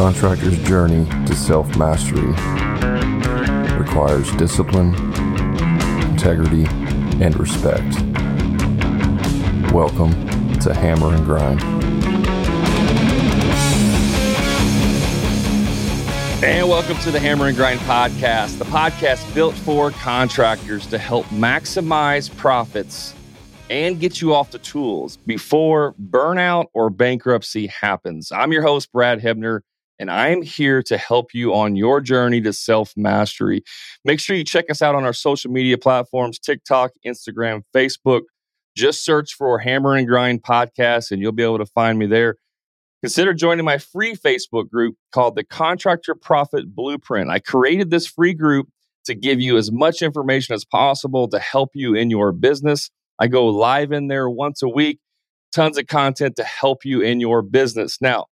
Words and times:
contractor's 0.00 0.58
journey 0.60 1.04
to 1.26 1.34
self 1.34 1.76
mastery 1.76 2.30
requires 3.78 4.32
discipline, 4.36 4.94
integrity, 6.10 6.64
and 7.22 7.38
respect. 7.38 8.00
Welcome 9.74 10.12
to 10.60 10.72
Hammer 10.72 11.14
and 11.14 11.24
Grind. 11.26 11.60
And 16.42 16.66
welcome 16.66 16.96
to 17.00 17.10
the 17.10 17.20
Hammer 17.20 17.48
and 17.48 17.56
Grind 17.56 17.80
podcast, 17.80 18.56
the 18.56 18.64
podcast 18.64 19.34
built 19.34 19.54
for 19.54 19.90
contractors 19.90 20.86
to 20.86 20.96
help 20.96 21.26
maximize 21.26 22.34
profits 22.38 23.14
and 23.68 24.00
get 24.00 24.22
you 24.22 24.32
off 24.32 24.50
the 24.50 24.60
tools 24.60 25.18
before 25.26 25.94
burnout 26.02 26.68
or 26.72 26.88
bankruptcy 26.88 27.66
happens. 27.66 28.32
I'm 28.32 28.50
your 28.50 28.62
host, 28.62 28.90
Brad 28.92 29.20
Hebner, 29.20 29.60
and 30.00 30.10
I'm 30.10 30.40
here 30.40 30.82
to 30.84 30.96
help 30.96 31.34
you 31.34 31.54
on 31.54 31.76
your 31.76 32.00
journey 32.00 32.40
to 32.40 32.54
self 32.54 32.94
mastery. 32.96 33.62
Make 34.04 34.18
sure 34.18 34.34
you 34.34 34.44
check 34.44 34.70
us 34.70 34.80
out 34.80 34.94
on 34.94 35.04
our 35.04 35.12
social 35.12 35.50
media 35.50 35.76
platforms 35.76 36.38
TikTok, 36.38 36.92
Instagram, 37.06 37.62
Facebook. 37.76 38.22
Just 38.74 39.04
search 39.04 39.34
for 39.34 39.58
Hammer 39.58 39.94
and 39.94 40.08
Grind 40.08 40.42
Podcast, 40.42 41.10
and 41.10 41.20
you'll 41.20 41.32
be 41.32 41.42
able 41.42 41.58
to 41.58 41.66
find 41.66 41.98
me 41.98 42.06
there. 42.06 42.36
Consider 43.02 43.34
joining 43.34 43.64
my 43.64 43.76
free 43.76 44.14
Facebook 44.14 44.70
group 44.70 44.96
called 45.12 45.36
the 45.36 45.44
Contractor 45.44 46.14
Profit 46.14 46.74
Blueprint. 46.74 47.30
I 47.30 47.38
created 47.38 47.90
this 47.90 48.06
free 48.06 48.34
group 48.34 48.68
to 49.04 49.14
give 49.14 49.38
you 49.38 49.58
as 49.58 49.70
much 49.70 50.00
information 50.00 50.54
as 50.54 50.64
possible 50.64 51.28
to 51.28 51.38
help 51.38 51.70
you 51.74 51.94
in 51.94 52.08
your 52.08 52.32
business. 52.32 52.90
I 53.18 53.26
go 53.26 53.46
live 53.46 53.92
in 53.92 54.08
there 54.08 54.30
once 54.30 54.62
a 54.62 54.68
week, 54.68 54.98
tons 55.52 55.76
of 55.76 55.88
content 55.88 56.36
to 56.36 56.44
help 56.44 56.86
you 56.86 57.02
in 57.02 57.20
your 57.20 57.42
business. 57.42 57.98
Now, 58.00 58.26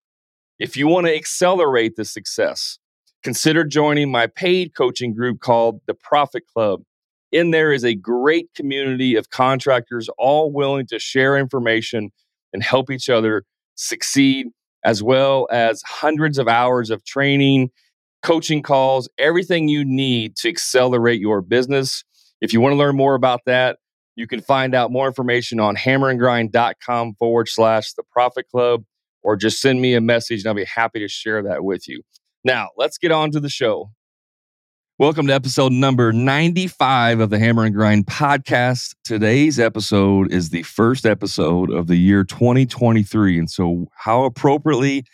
if 0.59 0.77
you 0.77 0.89
want 0.89 1.07
to 1.07 1.15
accelerate 1.15 1.97
the 1.97 2.05
success, 2.05 2.79
consider 3.23 3.65
joining 3.65 4.11
my 4.11 4.27
paid 4.27 4.75
coaching 4.77 5.15
group 5.15 5.41
called 5.41 5.81
the 5.87 5.95
Profit 5.95 6.45
Club. 6.53 6.83
In 7.31 7.51
there 7.51 7.73
is 7.73 7.85
a 7.85 7.95
great 7.95 8.49
community 8.55 9.15
of 9.15 9.31
contractors 9.31 10.09
all 10.19 10.51
willing 10.51 10.87
to 10.87 10.99
share 10.99 11.37
information 11.37 12.11
and 12.53 12.63
help 12.63 12.91
each 12.91 13.09
other 13.09 13.45
succeed, 13.75 14.49
as 14.85 15.03
well 15.03 15.47
as 15.51 15.83
hundreds 15.87 16.39
of 16.39 16.49
hours 16.49 16.91
of 16.91 17.05
training, 17.05 17.71
coaching 18.23 18.63
calls, 18.63 19.09
everything 19.19 19.69
you 19.69 19.85
need 19.85 20.37
to 20.37 20.49
accelerate 20.49 21.21
your 21.21 21.43
business. 21.43 22.03
If 22.41 22.53
you 22.53 22.61
want 22.61 22.73
to 22.73 22.77
learn 22.77 22.97
more 22.97 23.15
about 23.15 23.41
that, 23.47 23.79
you 24.17 24.27
can 24.27 24.41
find 24.41 24.75
out 24.75 24.91
more 24.91 25.07
information 25.07 25.61
on 25.61 25.77
hammerandgrind.com 25.77 27.15
forward 27.19 27.49
slash 27.49 27.93
the 27.93 28.03
profit 28.11 28.47
club, 28.51 28.85
or 29.29 29.37
just 29.37 29.61
send 29.61 29.83
me 29.83 29.93
a 29.93 30.01
message 30.01 30.41
and 30.41 30.49
I'll 30.49 30.55
be 30.55 30.65
happy 30.65 31.01
to 31.01 31.07
share 31.07 31.43
that 31.43 31.63
with 31.63 31.87
you. 31.87 32.01
Now, 32.45 32.69
let's 32.79 32.97
get 32.97 33.13
on 33.13 33.31
to 33.33 33.41
the 33.41 33.51
show. 33.51 33.91
Welcome 34.99 35.27
to 35.27 35.35
episode 35.35 35.71
number 35.71 36.15
95 36.15 37.21
of 37.21 37.29
the 37.29 37.39
Hammer 37.39 37.65
and 37.67 37.75
Grind 37.75 38.07
podcast. 38.07 38.95
Today's 39.05 39.61
episode 39.61 40.33
is 40.33 40.49
the 40.49 40.63
first 40.63 41.05
episode 41.05 41.71
of 41.71 41.89
the 41.89 41.97
year 41.97 42.25
2023. 42.25 43.39
And 43.39 43.51
so, 43.51 43.89
how 43.95 44.25
appropriately 44.25 45.05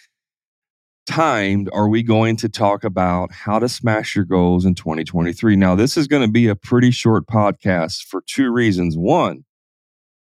timed 1.08 1.68
are 1.72 1.88
we 1.88 2.04
going 2.04 2.36
to 2.36 2.48
talk 2.48 2.84
about 2.84 3.32
how 3.32 3.58
to 3.58 3.68
smash 3.68 4.14
your 4.14 4.26
goals 4.26 4.64
in 4.64 4.76
2023? 4.76 5.56
Now, 5.56 5.74
this 5.74 5.96
is 5.96 6.06
going 6.06 6.22
to 6.22 6.30
be 6.30 6.46
a 6.46 6.54
pretty 6.54 6.92
short 6.92 7.26
podcast 7.26 8.04
for 8.04 8.22
two 8.28 8.52
reasons. 8.52 8.96
One, 8.96 9.44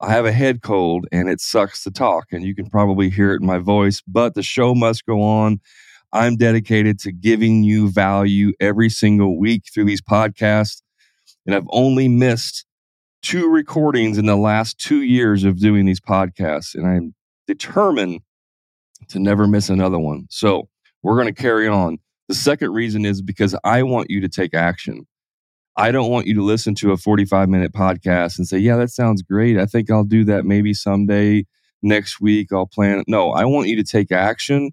I 0.00 0.12
have 0.12 0.26
a 0.26 0.32
head 0.32 0.62
cold 0.62 1.06
and 1.10 1.28
it 1.28 1.40
sucks 1.40 1.82
to 1.84 1.90
talk, 1.90 2.26
and 2.32 2.44
you 2.44 2.54
can 2.54 2.68
probably 2.68 3.08
hear 3.08 3.32
it 3.32 3.40
in 3.40 3.46
my 3.46 3.58
voice, 3.58 4.02
but 4.06 4.34
the 4.34 4.42
show 4.42 4.74
must 4.74 5.06
go 5.06 5.22
on. 5.22 5.60
I'm 6.12 6.36
dedicated 6.36 6.98
to 7.00 7.12
giving 7.12 7.62
you 7.62 7.90
value 7.90 8.52
every 8.60 8.88
single 8.88 9.38
week 9.38 9.64
through 9.72 9.84
these 9.84 10.02
podcasts. 10.02 10.82
And 11.46 11.54
I've 11.54 11.66
only 11.70 12.08
missed 12.08 12.64
two 13.22 13.48
recordings 13.50 14.18
in 14.18 14.26
the 14.26 14.36
last 14.36 14.78
two 14.78 15.02
years 15.02 15.44
of 15.44 15.58
doing 15.58 15.86
these 15.86 16.00
podcasts. 16.00 16.74
And 16.74 16.86
I'm 16.86 17.14
determined 17.46 18.20
to 19.08 19.18
never 19.18 19.46
miss 19.46 19.68
another 19.68 19.98
one. 19.98 20.26
So 20.30 20.68
we're 21.02 21.16
going 21.16 21.32
to 21.32 21.42
carry 21.42 21.68
on. 21.68 21.98
The 22.28 22.34
second 22.34 22.72
reason 22.72 23.04
is 23.04 23.22
because 23.22 23.54
I 23.62 23.82
want 23.82 24.10
you 24.10 24.20
to 24.20 24.28
take 24.28 24.54
action. 24.54 25.06
I 25.76 25.90
don't 25.90 26.10
want 26.10 26.26
you 26.26 26.34
to 26.34 26.42
listen 26.42 26.74
to 26.76 26.92
a 26.92 26.96
45 26.96 27.48
minute 27.48 27.72
podcast 27.72 28.38
and 28.38 28.48
say, 28.48 28.58
yeah, 28.58 28.76
that 28.76 28.90
sounds 28.90 29.22
great. 29.22 29.58
I 29.58 29.66
think 29.66 29.90
I'll 29.90 30.04
do 30.04 30.24
that 30.24 30.44
maybe 30.44 30.72
someday 30.72 31.44
next 31.82 32.20
week. 32.20 32.52
I'll 32.52 32.66
plan. 32.66 33.04
No, 33.06 33.32
I 33.32 33.44
want 33.44 33.68
you 33.68 33.76
to 33.76 33.84
take 33.84 34.10
action 34.10 34.70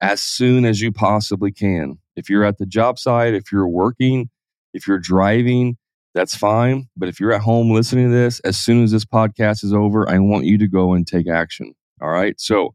as 0.00 0.20
soon 0.20 0.64
as 0.64 0.80
you 0.80 0.90
possibly 0.90 1.52
can. 1.52 1.98
If 2.16 2.28
you're 2.28 2.44
at 2.44 2.58
the 2.58 2.66
job 2.66 2.98
site, 2.98 3.34
if 3.34 3.52
you're 3.52 3.68
working, 3.68 4.30
if 4.74 4.86
you're 4.86 4.98
driving, 4.98 5.76
that's 6.14 6.36
fine. 6.36 6.88
But 6.96 7.08
if 7.08 7.20
you're 7.20 7.32
at 7.32 7.42
home 7.42 7.70
listening 7.70 8.10
to 8.10 8.14
this, 8.14 8.40
as 8.40 8.58
soon 8.58 8.82
as 8.82 8.90
this 8.90 9.04
podcast 9.04 9.64
is 9.64 9.72
over, 9.72 10.08
I 10.08 10.18
want 10.18 10.44
you 10.44 10.58
to 10.58 10.68
go 10.68 10.92
and 10.92 11.06
take 11.06 11.28
action. 11.28 11.74
All 12.00 12.10
right. 12.10 12.38
So 12.40 12.74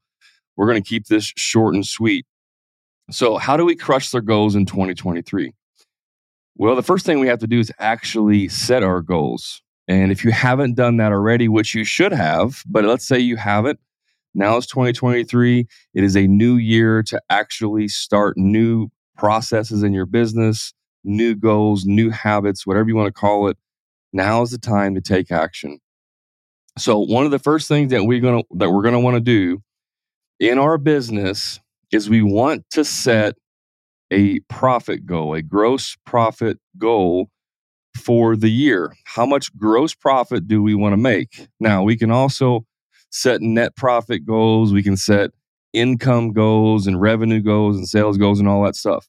we're 0.55 0.67
going 0.67 0.81
to 0.81 0.89
keep 0.89 1.07
this 1.07 1.33
short 1.35 1.75
and 1.75 1.85
sweet. 1.85 2.25
So, 3.09 3.37
how 3.37 3.55
do 3.55 3.63
we 3.63 3.75
crush 3.75 4.09
their 4.09 4.21
goals 4.21 4.55
in 4.55 4.65
2023? 4.65 5.53
Well, 6.59 6.75
the 6.75 6.81
first 6.81 7.05
thing 7.05 7.19
we 7.19 7.27
have 7.27 7.39
to 7.39 7.47
do 7.47 7.59
is 7.59 7.71
actually 7.77 8.47
set 8.47 8.81
our 8.81 9.03
goals. 9.03 9.61
And 9.87 10.11
if 10.11 10.25
you 10.25 10.31
haven't 10.31 10.73
done 10.73 10.97
that 10.97 11.11
already, 11.11 11.47
which 11.47 11.75
you 11.75 11.83
should 11.83 12.11
have, 12.11 12.63
but 12.65 12.83
let's 12.83 13.07
say 13.07 13.19
you 13.19 13.37
haven't, 13.37 13.79
now 14.33 14.57
is 14.57 14.65
2023. 14.65 15.67
It 15.93 16.03
is 16.03 16.17
a 16.17 16.25
new 16.25 16.55
year 16.55 17.03
to 17.03 17.21
actually 17.29 17.87
start 17.87 18.37
new 18.37 18.89
processes 19.15 19.83
in 19.83 19.93
your 19.93 20.07
business, 20.07 20.73
new 21.03 21.35
goals, 21.35 21.85
new 21.85 22.09
habits, 22.09 22.65
whatever 22.65 22.89
you 22.89 22.95
want 22.95 23.07
to 23.07 23.19
call 23.19 23.49
it. 23.49 23.57
Now 24.11 24.41
is 24.41 24.49
the 24.49 24.57
time 24.57 24.95
to 24.95 25.01
take 25.01 25.31
action. 25.31 25.79
So, 26.77 26.97
one 26.99 27.25
of 27.25 27.31
the 27.31 27.39
first 27.39 27.67
things 27.67 27.91
that 27.91 28.03
we're 28.03 28.21
going 28.21 28.43
to 28.43 28.57
that 28.57 28.71
we're 28.71 28.83
going 28.83 28.93
to 28.93 28.99
want 28.99 29.15
to 29.15 29.21
do 29.21 29.61
in 30.39 30.57
our 30.57 30.77
business 30.77 31.59
is 31.91 32.09
we 32.09 32.21
want 32.21 32.69
to 32.71 32.83
set 32.83 33.35
a 34.11 34.39
profit 34.41 35.05
goal, 35.05 35.33
a 35.33 35.41
gross 35.41 35.97
profit 36.05 36.59
goal 36.77 37.29
for 37.97 38.35
the 38.35 38.49
year. 38.49 38.93
How 39.05 39.25
much 39.25 39.55
gross 39.57 39.93
profit 39.93 40.47
do 40.47 40.61
we 40.61 40.75
want 40.75 40.93
to 40.93 40.97
make? 40.97 41.47
Now, 41.59 41.83
we 41.83 41.97
can 41.97 42.11
also 42.11 42.65
set 43.09 43.41
net 43.41 43.75
profit 43.75 44.25
goals, 44.25 44.73
we 44.73 44.83
can 44.83 44.97
set 44.97 45.31
income 45.73 46.33
goals 46.33 46.87
and 46.87 47.01
revenue 47.01 47.41
goals 47.41 47.77
and 47.77 47.87
sales 47.87 48.17
goals 48.17 48.39
and 48.39 48.47
all 48.47 48.63
that 48.63 48.75
stuff. 48.75 49.07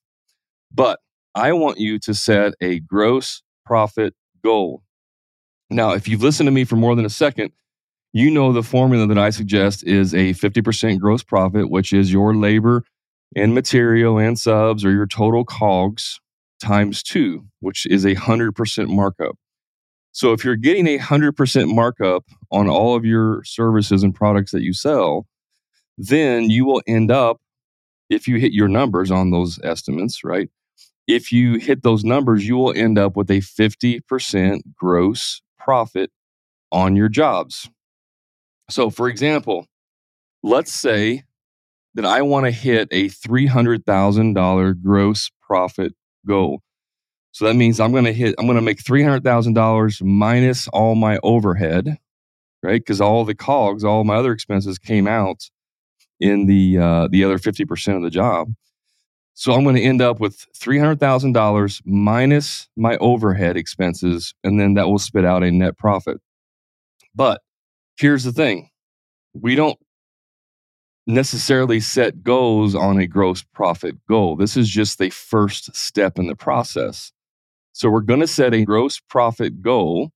But 0.72 1.00
I 1.34 1.52
want 1.52 1.78
you 1.78 1.98
to 2.00 2.14
set 2.14 2.54
a 2.60 2.80
gross 2.80 3.42
profit 3.64 4.14
goal. 4.42 4.82
Now, 5.70 5.92
if 5.92 6.08
you've 6.08 6.22
listened 6.22 6.46
to 6.46 6.50
me 6.52 6.64
for 6.64 6.76
more 6.76 6.94
than 6.94 7.04
a 7.04 7.10
second, 7.10 7.52
you 8.12 8.30
know 8.30 8.52
the 8.52 8.62
formula 8.62 9.06
that 9.06 9.18
I 9.18 9.30
suggest 9.30 9.84
is 9.84 10.14
a 10.14 10.32
50% 10.34 10.98
gross 10.98 11.22
profit, 11.22 11.70
which 11.70 11.92
is 11.92 12.12
your 12.12 12.34
labor 12.34 12.84
and 13.36 13.54
material 13.54 14.18
and 14.18 14.38
subs 14.38 14.84
or 14.84 14.90
your 14.90 15.06
total 15.06 15.44
cogs 15.44 16.20
times 16.60 17.02
two, 17.02 17.44
which 17.60 17.86
is 17.86 18.04
a 18.04 18.14
100% 18.14 18.88
markup. 18.88 19.36
So 20.12 20.32
if 20.32 20.44
you're 20.44 20.56
getting 20.56 20.86
a 20.88 20.98
100% 20.98 21.74
markup 21.74 22.24
on 22.50 22.68
all 22.68 22.96
of 22.96 23.04
your 23.04 23.44
services 23.44 24.02
and 24.02 24.14
products 24.14 24.50
that 24.52 24.62
you 24.62 24.72
sell, 24.72 25.26
then 25.96 26.50
you 26.50 26.64
will 26.64 26.82
end 26.86 27.10
up, 27.10 27.38
if 28.10 28.26
you 28.26 28.38
hit 28.38 28.52
your 28.52 28.68
numbers 28.68 29.10
on 29.10 29.30
those 29.30 29.58
estimates, 29.62 30.24
right? 30.24 30.48
If 31.06 31.32
you 31.32 31.58
hit 31.58 31.82
those 31.82 32.04
numbers, 32.04 32.46
you 32.46 32.56
will 32.56 32.72
end 32.72 32.98
up 32.98 33.16
with 33.16 33.30
a 33.30 33.40
50% 33.40 34.60
gross 34.76 35.40
profit 35.58 36.10
on 36.72 36.96
your 36.96 37.08
jobs. 37.08 37.68
So, 38.70 38.90
for 38.90 39.08
example, 39.08 39.66
let's 40.42 40.72
say 40.72 41.24
that 41.98 42.06
I 42.06 42.22
want 42.22 42.46
to 42.46 42.52
hit 42.52 42.86
a 42.92 43.08
$300,000 43.08 44.82
gross 44.84 45.30
profit 45.42 45.94
goal. 46.24 46.62
So 47.32 47.44
that 47.46 47.54
means 47.54 47.80
I'm 47.80 47.90
going 47.90 48.04
to 48.04 48.12
hit, 48.12 48.36
I'm 48.38 48.46
going 48.46 48.54
to 48.54 48.62
make 48.62 48.80
$300,000 48.80 50.02
minus 50.04 50.68
all 50.68 50.94
my 50.94 51.18
overhead, 51.24 51.98
right? 52.62 52.80
Because 52.80 53.00
all 53.00 53.24
the 53.24 53.34
cogs, 53.34 53.82
all 53.82 54.04
my 54.04 54.14
other 54.14 54.30
expenses 54.30 54.78
came 54.78 55.08
out 55.08 55.50
in 56.20 56.46
the, 56.46 56.78
uh, 56.78 57.08
the 57.10 57.24
other 57.24 57.36
50% 57.36 57.96
of 57.96 58.04
the 58.04 58.10
job. 58.10 58.52
So 59.34 59.52
I'm 59.52 59.64
going 59.64 59.74
to 59.74 59.82
end 59.82 60.00
up 60.00 60.20
with 60.20 60.46
$300,000 60.56 61.82
minus 61.84 62.68
my 62.76 62.96
overhead 62.98 63.56
expenses, 63.56 64.34
and 64.44 64.60
then 64.60 64.74
that 64.74 64.86
will 64.86 65.00
spit 65.00 65.24
out 65.24 65.42
a 65.42 65.50
net 65.50 65.76
profit. 65.76 66.18
But 67.12 67.40
here's 67.96 68.22
the 68.22 68.32
thing 68.32 68.70
we 69.34 69.56
don't 69.56 69.76
necessarily 71.08 71.80
set 71.80 72.22
goals 72.22 72.74
on 72.74 72.98
a 72.98 73.06
gross 73.06 73.42
profit 73.42 73.96
goal. 74.06 74.36
This 74.36 74.56
is 74.56 74.68
just 74.68 74.98
the 74.98 75.10
first 75.10 75.74
step 75.74 76.18
in 76.18 76.26
the 76.26 76.36
process. 76.36 77.12
So 77.72 77.88
we're 77.88 78.02
going 78.02 78.20
to 78.20 78.26
set 78.26 78.54
a 78.54 78.64
gross 78.64 79.00
profit 79.00 79.62
goal 79.62 80.10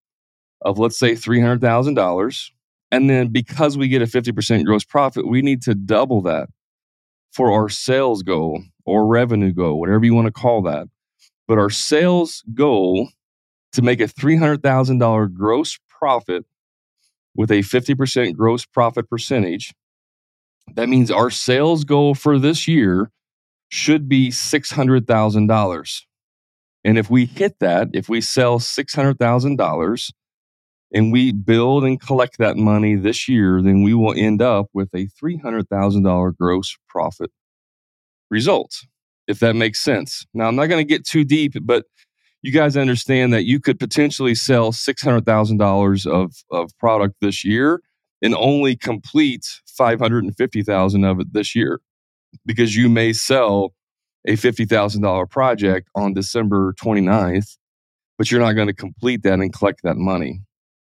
of, 0.61 0.79
let's 0.79 0.99
say, 0.99 1.13
$300,000. 1.13 2.51
And 2.91 3.09
then 3.09 3.29
because 3.29 3.79
we 3.79 3.89
get 3.89 4.03
a 4.03 4.07
50% 4.07 4.65
gross 4.65 4.85
profit, 4.85 5.27
we 5.27 5.41
need 5.41 5.63
to 5.63 5.75
double 5.75 6.21
that 6.23 6.49
for 7.33 7.51
our 7.51 7.71
sales 7.71 8.23
goal. 8.23 8.63
or 8.85 9.07
revenue 9.07 9.53
goal, 9.53 9.79
whatever 9.79 10.05
you 10.05 10.15
want 10.15 10.27
to 10.27 10.33
call 10.33 10.63
that. 10.63 10.89
But 11.47 11.59
our 11.59 11.71
sales 11.71 12.43
goal 12.55 13.09
to 13.73 13.83
make 13.83 14.01
a 14.01 14.05
$300,000 14.05 15.33
gross 15.33 15.79
profit 15.89 16.45
with 17.35 17.51
a 17.51 17.61
50% 17.61 18.35
gross 18.35 18.67
profit 18.67 19.09
percentage, 19.09 19.73
that 20.75 20.89
means 20.89 21.11
our 21.11 21.31
sales 21.31 21.85
goal 21.85 22.15
for 22.15 22.39
this 22.39 22.67
year 22.67 23.11
should 23.69 24.09
be 24.09 24.29
$600,000. 24.29 26.01
And 26.85 26.99
if 26.99 27.11
we 27.11 27.27
hit 27.27 27.59
that, 27.61 27.89
if 27.93 28.09
we 28.09 28.21
sell 28.21 28.59
$600,000 28.59 30.13
and 30.93 31.13
we 31.13 31.33
build 31.33 31.85
and 31.85 32.01
collect 32.01 32.39
that 32.39 32.57
money 32.57 32.97
this 32.97 33.29
year, 33.29 33.63
then 33.63 33.83
we 33.83 33.95
will 33.95 34.15
end 34.17 34.43
up 34.43 34.67
with 34.75 34.91
a 34.95 35.09
$300,000 35.23 36.37
gross 36.37 36.77
profit 36.89 37.31
result, 38.31 38.81
if 39.29 39.39
that 39.41 39.55
makes 39.55 39.81
sense. 39.81 40.27
Now, 40.35 40.49
I'm 40.49 40.57
not 40.57 40.67
going 40.67 40.87
to 40.87 40.89
get 40.89 41.07
too 41.07 41.25
deep, 41.25 41.55
but 41.63 41.85
you 42.43 42.51
guys 42.51 42.77
understand 42.77 43.33
that 43.33 43.45
you 43.45 43.61
could 43.61 43.79
potentially 43.79 44.35
sell 44.35 44.73
$600,000 44.73 46.07
of, 46.07 46.35
of 46.51 46.77
product 46.79 47.15
this 47.21 47.45
year 47.45 47.81
and 48.23 48.35
only 48.37 48.77
complete 48.77 49.47
550,000 49.67 51.05
of 51.05 51.21
it 51.21 51.33
this 51.33 51.55
year 51.55 51.81
because 52.47 52.77
you 52.77 52.89
may 52.89 53.13
sell 53.13 53.75
a 54.27 54.33
$50,000 54.33 55.31
project 55.31 55.89
on 55.95 56.15
December 56.15 56.75
29th, 56.75 57.57
but 58.17 58.31
you're 58.31 58.41
not 58.41 58.53
going 58.53 58.69
to 58.69 58.75
complete 58.75 59.23
that 59.25 59.41
and 59.41 59.53
collect 59.53 59.81
that 59.83 59.97
money. 59.97 60.41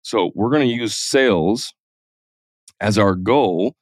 So 0.03 0.31
we're 0.35 0.49
going 0.49 0.67
to 0.67 0.73
use 0.73 0.95
sales 0.95 1.73
as 2.79 2.97
our 2.97 3.15
goal 3.15 3.75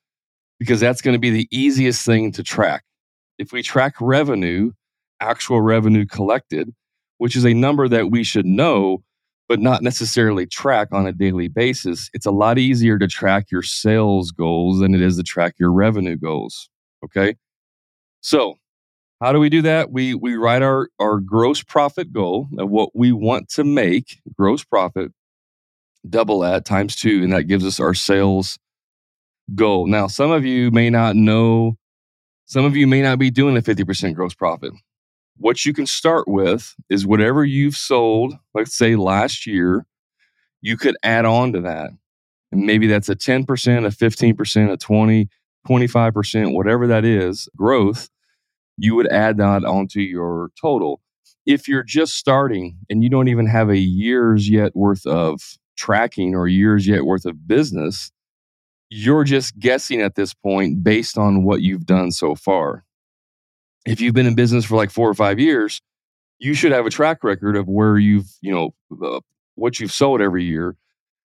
because 0.59 0.79
that's 0.79 1.01
going 1.01 1.13
to 1.13 1.19
be 1.19 1.29
the 1.29 1.47
easiest 1.51 2.05
thing 2.05 2.31
to 2.31 2.43
track. 2.43 2.83
If 3.37 3.51
we 3.51 3.61
track 3.61 3.95
revenue, 3.99 4.71
actual 5.19 5.61
revenue 5.61 6.05
collected, 6.05 6.73
which 7.17 7.35
is 7.35 7.45
a 7.45 7.53
number 7.53 7.87
that 7.87 8.09
we 8.11 8.23
should 8.23 8.45
know, 8.45 9.03
but 9.49 9.59
not 9.59 9.81
necessarily 9.81 10.45
track 10.45 10.87
on 10.91 11.05
a 11.05 11.11
daily 11.11 11.47
basis, 11.47 12.09
it's 12.13 12.25
a 12.25 12.31
lot 12.31 12.57
easier 12.57 12.97
to 12.97 13.07
track 13.07 13.51
your 13.51 13.61
sales 13.61 14.31
goals 14.31 14.79
than 14.79 14.95
it 14.95 15.01
is 15.01 15.17
to 15.17 15.23
track 15.23 15.55
your 15.59 15.71
revenue 15.71 16.15
goals. 16.15 16.69
Okay. 17.03 17.35
So 18.21 18.55
how 19.21 19.31
do 19.31 19.39
we 19.39 19.49
do 19.49 19.61
that? 19.61 19.91
We 19.91 20.15
we 20.15 20.35
write 20.35 20.61
our 20.61 20.89
our 20.99 21.19
gross 21.19 21.63
profit 21.63 22.11
goal 22.11 22.47
of 22.57 22.69
what 22.69 22.89
we 22.93 23.11
want 23.11 23.49
to 23.51 23.63
make, 23.63 24.21
gross 24.37 24.63
profit, 24.63 25.11
double 26.09 26.39
that 26.39 26.65
times 26.65 26.95
2 26.97 27.23
and 27.23 27.33
that 27.33 27.43
gives 27.43 27.65
us 27.65 27.79
our 27.79 27.93
sales 27.93 28.57
goal. 29.55 29.87
Now, 29.87 30.07
some 30.07 30.31
of 30.31 30.45
you 30.45 30.71
may 30.71 30.89
not 30.89 31.15
know 31.15 31.77
some 32.45 32.65
of 32.65 32.75
you 32.75 32.87
may 32.87 33.01
not 33.01 33.19
be 33.19 33.31
doing 33.31 33.57
a 33.57 33.61
50% 33.61 34.13
gross 34.13 34.33
profit. 34.33 34.73
What 35.37 35.65
you 35.65 35.73
can 35.73 35.85
start 35.85 36.27
with 36.27 36.75
is 36.89 37.05
whatever 37.05 37.43
you've 37.43 37.75
sold, 37.75 38.35
let's 38.53 38.75
say 38.75 38.95
last 38.95 39.45
year, 39.47 39.85
you 40.61 40.77
could 40.77 40.95
add 41.03 41.25
on 41.25 41.53
to 41.53 41.61
that. 41.61 41.91
And 42.51 42.65
maybe 42.65 42.87
that's 42.87 43.09
a 43.09 43.15
10%, 43.15 43.41
a 43.85 43.89
15%, 43.89 44.71
a 44.71 44.77
20, 44.77 45.29
25%, 45.67 46.53
whatever 46.53 46.87
that 46.87 47.03
is, 47.03 47.49
growth 47.55 48.09
you 48.77 48.95
would 48.95 49.07
add 49.07 49.37
that 49.37 49.63
onto 49.63 49.99
your 49.99 50.49
total. 50.59 51.01
If 51.45 51.67
you're 51.67 51.83
just 51.83 52.15
starting 52.15 52.77
and 52.89 53.03
you 53.03 53.09
don't 53.09 53.27
even 53.27 53.47
have 53.47 53.69
a 53.69 53.77
year's 53.77 54.49
yet 54.49 54.75
worth 54.75 55.05
of 55.05 55.41
tracking 55.77 56.35
or 56.35 56.47
years 56.47 56.87
yet 56.87 57.05
worth 57.05 57.25
of 57.25 57.47
business, 57.47 58.11
you're 58.89 59.23
just 59.23 59.57
guessing 59.59 60.01
at 60.01 60.15
this 60.15 60.33
point 60.33 60.83
based 60.83 61.17
on 61.17 61.43
what 61.43 61.61
you've 61.61 61.85
done 61.85 62.11
so 62.11 62.35
far. 62.35 62.85
If 63.85 63.99
you've 64.01 64.13
been 64.13 64.25
in 64.25 64.35
business 64.35 64.65
for 64.65 64.75
like 64.75 64.91
four 64.91 65.09
or 65.09 65.13
five 65.13 65.39
years, 65.39 65.81
you 66.39 66.53
should 66.53 66.71
have 66.71 66.85
a 66.85 66.89
track 66.89 67.23
record 67.23 67.55
of 67.55 67.67
where 67.67 67.97
you've, 67.97 68.27
you 68.41 68.51
know, 68.51 68.73
uh, 69.05 69.19
what 69.55 69.79
you've 69.79 69.91
sold 69.91 70.21
every 70.21 70.43
year 70.43 70.75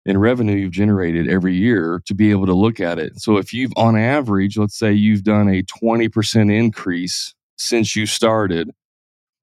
and 0.06 0.21
revenue 0.21 0.56
you've 0.56 0.71
generated 0.71 1.27
every 1.27 1.56
year 1.56 2.01
to 2.06 2.13
be 2.13 2.31
able 2.31 2.45
to 2.45 2.53
look 2.53 2.80
at 2.80 3.00
it. 3.00 3.19
So 3.19 3.38
if 3.38 3.53
you've 3.53 3.74
on 3.75 3.97
average, 3.97 4.57
let's 4.57 4.77
say 4.77 4.94
you've 4.94 5.24
done 5.24 5.50
a 5.50 5.63
20% 5.63 6.53
increase 6.53 7.33
since 7.57 7.95
you 7.95 8.06
started, 8.06 8.69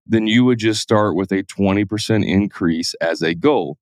then 0.07 0.27
you 0.27 0.45
would 0.45 0.59
just 0.59 0.81
start 0.81 1.17
with 1.17 1.33
a 1.33 1.43
20% 1.43 2.27
increase 2.27 2.95
as 2.95 3.23
a 3.23 3.35
goal. 3.35 3.79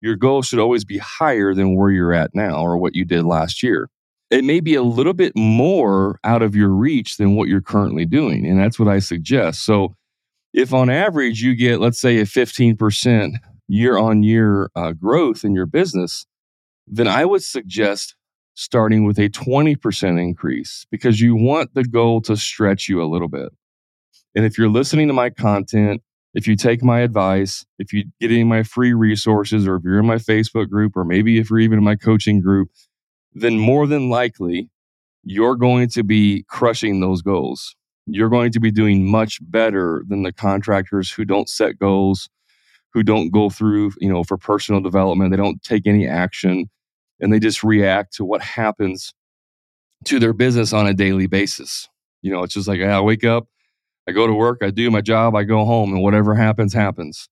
Your 0.00 0.16
goal 0.16 0.42
should 0.42 0.58
always 0.58 0.84
be 0.84 0.98
higher 0.98 1.54
than 1.54 1.76
where 1.76 1.90
you're 1.90 2.12
at 2.12 2.34
now 2.34 2.62
or 2.62 2.78
what 2.78 2.94
you 2.94 3.04
did 3.04 3.24
last 3.24 3.62
year. 3.62 3.88
It 4.30 4.44
may 4.44 4.60
be 4.60 4.74
a 4.74 4.82
little 4.82 5.12
bit 5.12 5.32
more 5.36 6.20
out 6.22 6.42
of 6.42 6.54
your 6.54 6.68
reach 6.68 7.16
than 7.16 7.34
what 7.34 7.48
you're 7.48 7.60
currently 7.60 8.06
doing. 8.06 8.46
And 8.46 8.60
that's 8.60 8.78
what 8.78 8.88
I 8.88 9.00
suggest. 9.00 9.64
So 9.64 9.96
if 10.52 10.72
on 10.72 10.88
average 10.88 11.42
you 11.42 11.56
get, 11.56 11.80
let's 11.80 12.00
say, 12.00 12.18
a 12.18 12.24
15% 12.24 13.32
year 13.68 13.98
on 13.98 14.22
year 14.22 14.70
growth 15.00 15.44
in 15.44 15.54
your 15.54 15.66
business, 15.66 16.26
then 16.86 17.08
I 17.08 17.24
would 17.24 17.42
suggest 17.42 18.14
starting 18.54 19.04
with 19.04 19.18
a 19.18 19.28
20% 19.28 20.20
increase 20.20 20.86
because 20.90 21.20
you 21.20 21.34
want 21.34 21.74
the 21.74 21.84
goal 21.84 22.20
to 22.22 22.36
stretch 22.36 22.88
you 22.88 23.02
a 23.02 23.06
little 23.10 23.28
bit. 23.28 23.52
And 24.34 24.44
if 24.44 24.58
you're 24.58 24.68
listening 24.68 25.08
to 25.08 25.14
my 25.14 25.30
content, 25.30 26.02
if 26.34 26.46
you 26.46 26.54
take 26.54 26.84
my 26.84 27.00
advice, 27.00 27.64
if 27.78 27.92
you 27.92 28.04
get 28.20 28.30
any 28.30 28.42
of 28.42 28.46
my 28.46 28.62
free 28.62 28.92
resources, 28.92 29.66
or 29.66 29.76
if 29.76 29.82
you're 29.82 29.98
in 29.98 30.06
my 30.06 30.16
Facebook 30.16 30.68
group, 30.68 30.96
or 30.96 31.04
maybe 31.04 31.38
if 31.38 31.50
you're 31.50 31.58
even 31.58 31.78
in 31.78 31.84
my 31.84 31.96
coaching 31.96 32.40
group, 32.40 32.68
then 33.32 33.58
more 33.58 33.86
than 33.86 34.08
likely 34.10 34.70
you're 35.22 35.56
going 35.56 35.88
to 35.90 36.02
be 36.02 36.44
crushing 36.48 37.00
those 37.00 37.22
goals. 37.22 37.76
You're 38.06 38.28
going 38.28 38.52
to 38.52 38.60
be 38.60 38.70
doing 38.70 39.08
much 39.08 39.38
better 39.42 40.02
than 40.08 40.22
the 40.22 40.32
contractors 40.32 41.10
who 41.10 41.24
don't 41.24 41.48
set 41.48 41.78
goals, 41.78 42.28
who 42.92 43.02
don't 43.02 43.30
go 43.30 43.50
through, 43.50 43.92
you 43.98 44.08
know, 44.08 44.24
for 44.24 44.36
personal 44.36 44.80
development. 44.80 45.30
They 45.30 45.36
don't 45.36 45.62
take 45.62 45.86
any 45.86 46.06
action 46.06 46.68
and 47.20 47.32
they 47.32 47.38
just 47.38 47.62
react 47.62 48.14
to 48.14 48.24
what 48.24 48.42
happens 48.42 49.12
to 50.06 50.18
their 50.18 50.32
business 50.32 50.72
on 50.72 50.86
a 50.86 50.94
daily 50.94 51.26
basis. 51.26 51.88
You 52.22 52.32
know, 52.32 52.42
it's 52.42 52.54
just 52.54 52.68
like 52.68 52.80
I 52.80 53.00
wake 53.00 53.24
up, 53.24 53.46
I 54.08 54.12
go 54.12 54.26
to 54.26 54.32
work, 54.32 54.58
I 54.62 54.70
do 54.70 54.90
my 54.90 55.00
job, 55.02 55.36
I 55.36 55.44
go 55.44 55.64
home, 55.64 55.92
and 55.92 56.02
whatever 56.02 56.34
happens, 56.34 56.72
happens. 56.72 57.28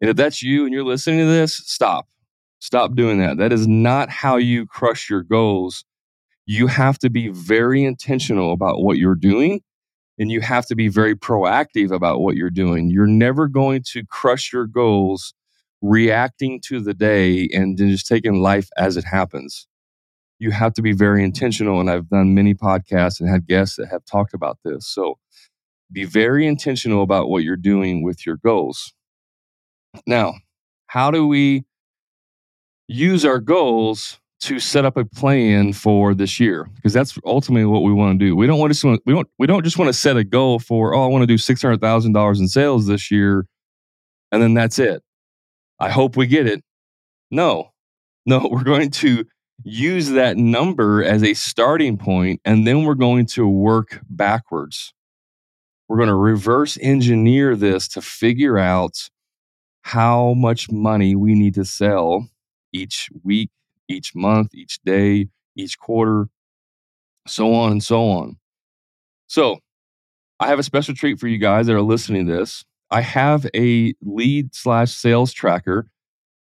And 0.00 0.10
if 0.10 0.16
that's 0.16 0.42
you 0.42 0.64
and 0.64 0.72
you're 0.72 0.84
listening 0.84 1.20
to 1.20 1.26
this, 1.26 1.56
stop. 1.56 2.06
Stop 2.60 2.94
doing 2.94 3.18
that. 3.18 3.38
That 3.38 3.52
is 3.52 3.66
not 3.66 4.08
how 4.10 4.36
you 4.36 4.66
crush 4.66 5.10
your 5.10 5.22
goals. 5.22 5.84
You 6.46 6.66
have 6.68 6.98
to 7.00 7.10
be 7.10 7.28
very 7.28 7.84
intentional 7.84 8.52
about 8.52 8.82
what 8.82 8.98
you're 8.98 9.14
doing 9.14 9.60
and 10.18 10.30
you 10.30 10.40
have 10.40 10.66
to 10.66 10.74
be 10.74 10.88
very 10.88 11.14
proactive 11.14 11.90
about 11.90 12.20
what 12.20 12.36
you're 12.36 12.50
doing. 12.50 12.90
You're 12.90 13.06
never 13.06 13.48
going 13.48 13.82
to 13.92 14.04
crush 14.06 14.52
your 14.52 14.66
goals 14.66 15.34
reacting 15.82 16.60
to 16.66 16.80
the 16.80 16.94
day 16.94 17.48
and 17.52 17.76
just 17.76 18.06
taking 18.06 18.40
life 18.40 18.68
as 18.78 18.96
it 18.96 19.04
happens. 19.04 19.66
You 20.38 20.50
have 20.50 20.72
to 20.74 20.82
be 20.82 20.92
very 20.92 21.22
intentional. 21.22 21.80
And 21.80 21.90
I've 21.90 22.08
done 22.08 22.34
many 22.34 22.54
podcasts 22.54 23.20
and 23.20 23.28
had 23.28 23.46
guests 23.46 23.76
that 23.76 23.88
have 23.88 24.04
talked 24.04 24.34
about 24.34 24.58
this. 24.64 24.86
So 24.86 25.18
be 25.92 26.04
very 26.04 26.46
intentional 26.46 27.02
about 27.02 27.28
what 27.28 27.42
you're 27.42 27.56
doing 27.56 28.02
with 28.02 28.26
your 28.26 28.36
goals. 28.36 28.92
Now, 30.06 30.34
how 30.88 31.10
do 31.10 31.26
we 31.26 31.64
use 32.88 33.24
our 33.24 33.38
goals 33.38 34.20
to 34.40 34.60
set 34.60 34.84
up 34.84 34.96
a 34.96 35.04
plan 35.04 35.72
for 35.72 36.14
this 36.14 36.38
year 36.38 36.68
because 36.74 36.92
that's 36.92 37.18
ultimately 37.24 37.64
what 37.64 37.82
we 37.82 37.92
want 37.92 38.18
to 38.18 38.24
do. 38.24 38.36
We 38.36 38.46
don't 38.46 38.58
want 38.58 38.74
to 38.74 39.00
we 39.06 39.12
don't 39.12 39.28
we 39.38 39.46
don't 39.46 39.64
just 39.64 39.78
want 39.78 39.88
to 39.88 39.92
set 39.92 40.16
a 40.16 40.24
goal 40.24 40.58
for 40.58 40.94
oh 40.94 41.04
I 41.04 41.06
want 41.06 41.22
to 41.22 41.26
do 41.26 41.38
six 41.38 41.62
hundred 41.62 41.80
thousand 41.80 42.12
dollars 42.12 42.40
in 42.40 42.48
sales 42.48 42.86
this 42.86 43.10
year, 43.10 43.46
and 44.30 44.42
then 44.42 44.54
that's 44.54 44.78
it. 44.78 45.02
I 45.80 45.90
hope 45.90 46.16
we 46.16 46.26
get 46.26 46.46
it. 46.46 46.62
No, 47.30 47.72
no, 48.24 48.48
we're 48.50 48.64
going 48.64 48.90
to 48.90 49.24
use 49.64 50.10
that 50.10 50.36
number 50.36 51.02
as 51.02 51.22
a 51.22 51.34
starting 51.34 51.96
point, 51.96 52.40
and 52.44 52.66
then 52.66 52.84
we're 52.84 52.94
going 52.94 53.26
to 53.26 53.48
work 53.48 54.00
backwards. 54.10 54.92
We're 55.88 55.96
going 55.96 56.08
to 56.08 56.14
reverse 56.14 56.76
engineer 56.82 57.56
this 57.56 57.88
to 57.88 58.02
figure 58.02 58.58
out 58.58 59.08
how 59.82 60.34
much 60.34 60.70
money 60.70 61.14
we 61.14 61.34
need 61.34 61.54
to 61.54 61.64
sell 61.64 62.28
each 62.76 63.08
week, 63.24 63.50
each 63.88 64.14
month, 64.14 64.54
each 64.54 64.80
day, 64.84 65.28
each 65.56 65.78
quarter, 65.78 66.28
so 67.26 67.54
on 67.54 67.72
and 67.72 67.82
so 67.82 68.08
on. 68.08 68.36
So, 69.26 69.58
I 70.38 70.48
have 70.48 70.58
a 70.58 70.62
special 70.62 70.94
treat 70.94 71.18
for 71.18 71.28
you 71.28 71.38
guys 71.38 71.66
that 71.66 71.74
are 71.74 71.82
listening 71.82 72.26
to 72.26 72.36
this. 72.36 72.64
I 72.90 73.00
have 73.00 73.46
a 73.54 73.94
lead 74.02 74.54
slash 74.54 74.92
sales 74.92 75.32
tracker 75.32 75.88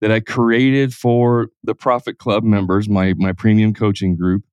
that 0.02 0.12
I 0.12 0.20
created 0.20 0.94
for 0.94 1.50
the 1.64 1.76
Profit 1.76 2.18
Club 2.18 2.44
members, 2.44 2.90
my 2.90 3.14
my 3.18 3.34
premium 3.34 3.74
coaching 3.74 4.16
group. 4.16 4.44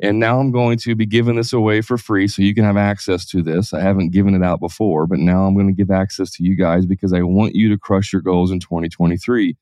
And 0.00 0.18
now 0.18 0.40
I'm 0.40 0.50
going 0.50 0.78
to 0.78 0.96
be 0.96 1.06
giving 1.06 1.36
this 1.36 1.52
away 1.52 1.80
for 1.80 1.96
free 1.96 2.26
so 2.26 2.42
you 2.42 2.54
can 2.54 2.64
have 2.64 2.76
access 2.76 3.24
to 3.26 3.40
this. 3.40 3.72
I 3.72 3.80
haven't 3.80 4.10
given 4.10 4.34
it 4.34 4.42
out 4.42 4.58
before, 4.58 5.06
but 5.06 5.20
now 5.20 5.44
I'm 5.44 5.54
going 5.54 5.68
to 5.68 5.72
give 5.72 5.92
access 5.92 6.32
to 6.32 6.44
you 6.44 6.56
guys 6.56 6.86
because 6.86 7.12
I 7.12 7.22
want 7.22 7.54
you 7.54 7.68
to 7.68 7.78
crush 7.78 8.12
your 8.12 8.22
goals 8.22 8.50
in 8.50 8.58
2023 8.58 9.56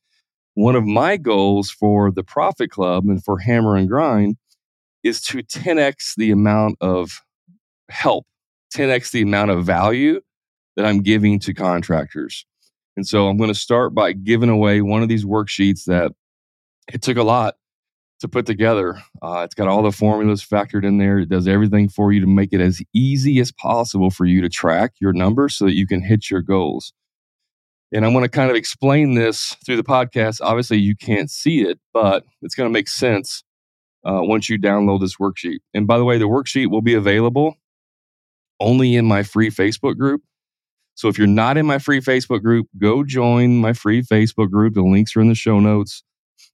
one 0.54 0.76
of 0.76 0.84
my 0.84 1.16
goals 1.16 1.70
for 1.70 2.10
the 2.10 2.24
Profit 2.24 2.70
Club 2.70 3.04
and 3.06 3.22
for 3.22 3.38
Hammer 3.38 3.76
and 3.76 3.88
Grind 3.88 4.36
is 5.02 5.22
to 5.22 5.38
10x 5.38 6.14
the 6.16 6.30
amount 6.30 6.76
of 6.80 7.22
help 7.88 8.26
10x 8.74 9.10
the 9.10 9.22
amount 9.22 9.50
of 9.50 9.64
value 9.64 10.20
that 10.76 10.86
I'm 10.86 11.02
giving 11.02 11.38
to 11.40 11.54
contractors. 11.54 12.46
And 12.96 13.06
so 13.06 13.28
I'm 13.28 13.36
going 13.36 13.52
to 13.52 13.58
start 13.58 13.94
by 13.94 14.12
giving 14.12 14.48
away 14.48 14.82
one 14.82 15.02
of 15.02 15.08
these 15.08 15.24
worksheets 15.24 15.84
that 15.84 16.12
it 16.92 17.02
took 17.02 17.16
a 17.16 17.22
lot 17.22 17.54
to 18.20 18.28
put 18.28 18.46
together. 18.46 19.00
Uh, 19.22 19.42
it's 19.44 19.54
got 19.54 19.68
all 19.68 19.82
the 19.82 19.92
formulas 19.92 20.44
factored 20.44 20.84
in 20.84 20.98
there. 20.98 21.18
It 21.18 21.28
does 21.28 21.48
everything 21.48 21.88
for 21.88 22.12
you 22.12 22.20
to 22.20 22.26
make 22.26 22.52
it 22.52 22.60
as 22.60 22.82
easy 22.94 23.40
as 23.40 23.50
possible 23.52 24.10
for 24.10 24.26
you 24.26 24.42
to 24.42 24.48
track 24.48 24.92
your 25.00 25.12
numbers 25.12 25.56
so 25.56 25.64
that 25.64 25.74
you 25.74 25.86
can 25.86 26.02
hit 26.02 26.30
your 26.30 26.42
goals. 26.42 26.92
And 27.92 28.04
I'm 28.04 28.12
going 28.12 28.24
to 28.24 28.28
kind 28.28 28.50
of 28.50 28.56
explain 28.56 29.14
this 29.14 29.56
through 29.66 29.76
the 29.76 29.82
podcast. 29.82 30.40
Obviously, 30.40 30.78
you 30.78 30.94
can't 30.94 31.30
see 31.30 31.62
it, 31.62 31.78
but 31.92 32.24
it's 32.40 32.54
going 32.54 32.68
to 32.68 32.72
make 32.72 32.88
sense 32.88 33.42
uh, 34.04 34.20
once 34.22 34.48
you 34.48 34.58
download 34.58 35.00
this 35.00 35.16
worksheet. 35.16 35.58
And 35.74 35.86
by 35.86 35.98
the 35.98 36.04
way, 36.04 36.18
the 36.18 36.28
worksheet 36.28 36.70
will 36.70 36.82
be 36.82 36.94
available 36.94 37.56
only 38.60 38.94
in 38.94 39.06
my 39.06 39.22
free 39.22 39.50
Facebook 39.50 39.96
group. 39.96 40.22
So 40.94 41.08
if 41.08 41.18
you're 41.18 41.26
not 41.26 41.56
in 41.56 41.66
my 41.66 41.78
free 41.78 42.00
Facebook 42.00 42.42
group, 42.42 42.68
go 42.78 43.02
join 43.02 43.56
my 43.56 43.72
free 43.72 44.02
Facebook 44.02 44.50
group. 44.50 44.74
The 44.74 44.82
links 44.82 45.16
are 45.16 45.20
in 45.20 45.28
the 45.28 45.34
show 45.34 45.58
notes. 45.58 46.02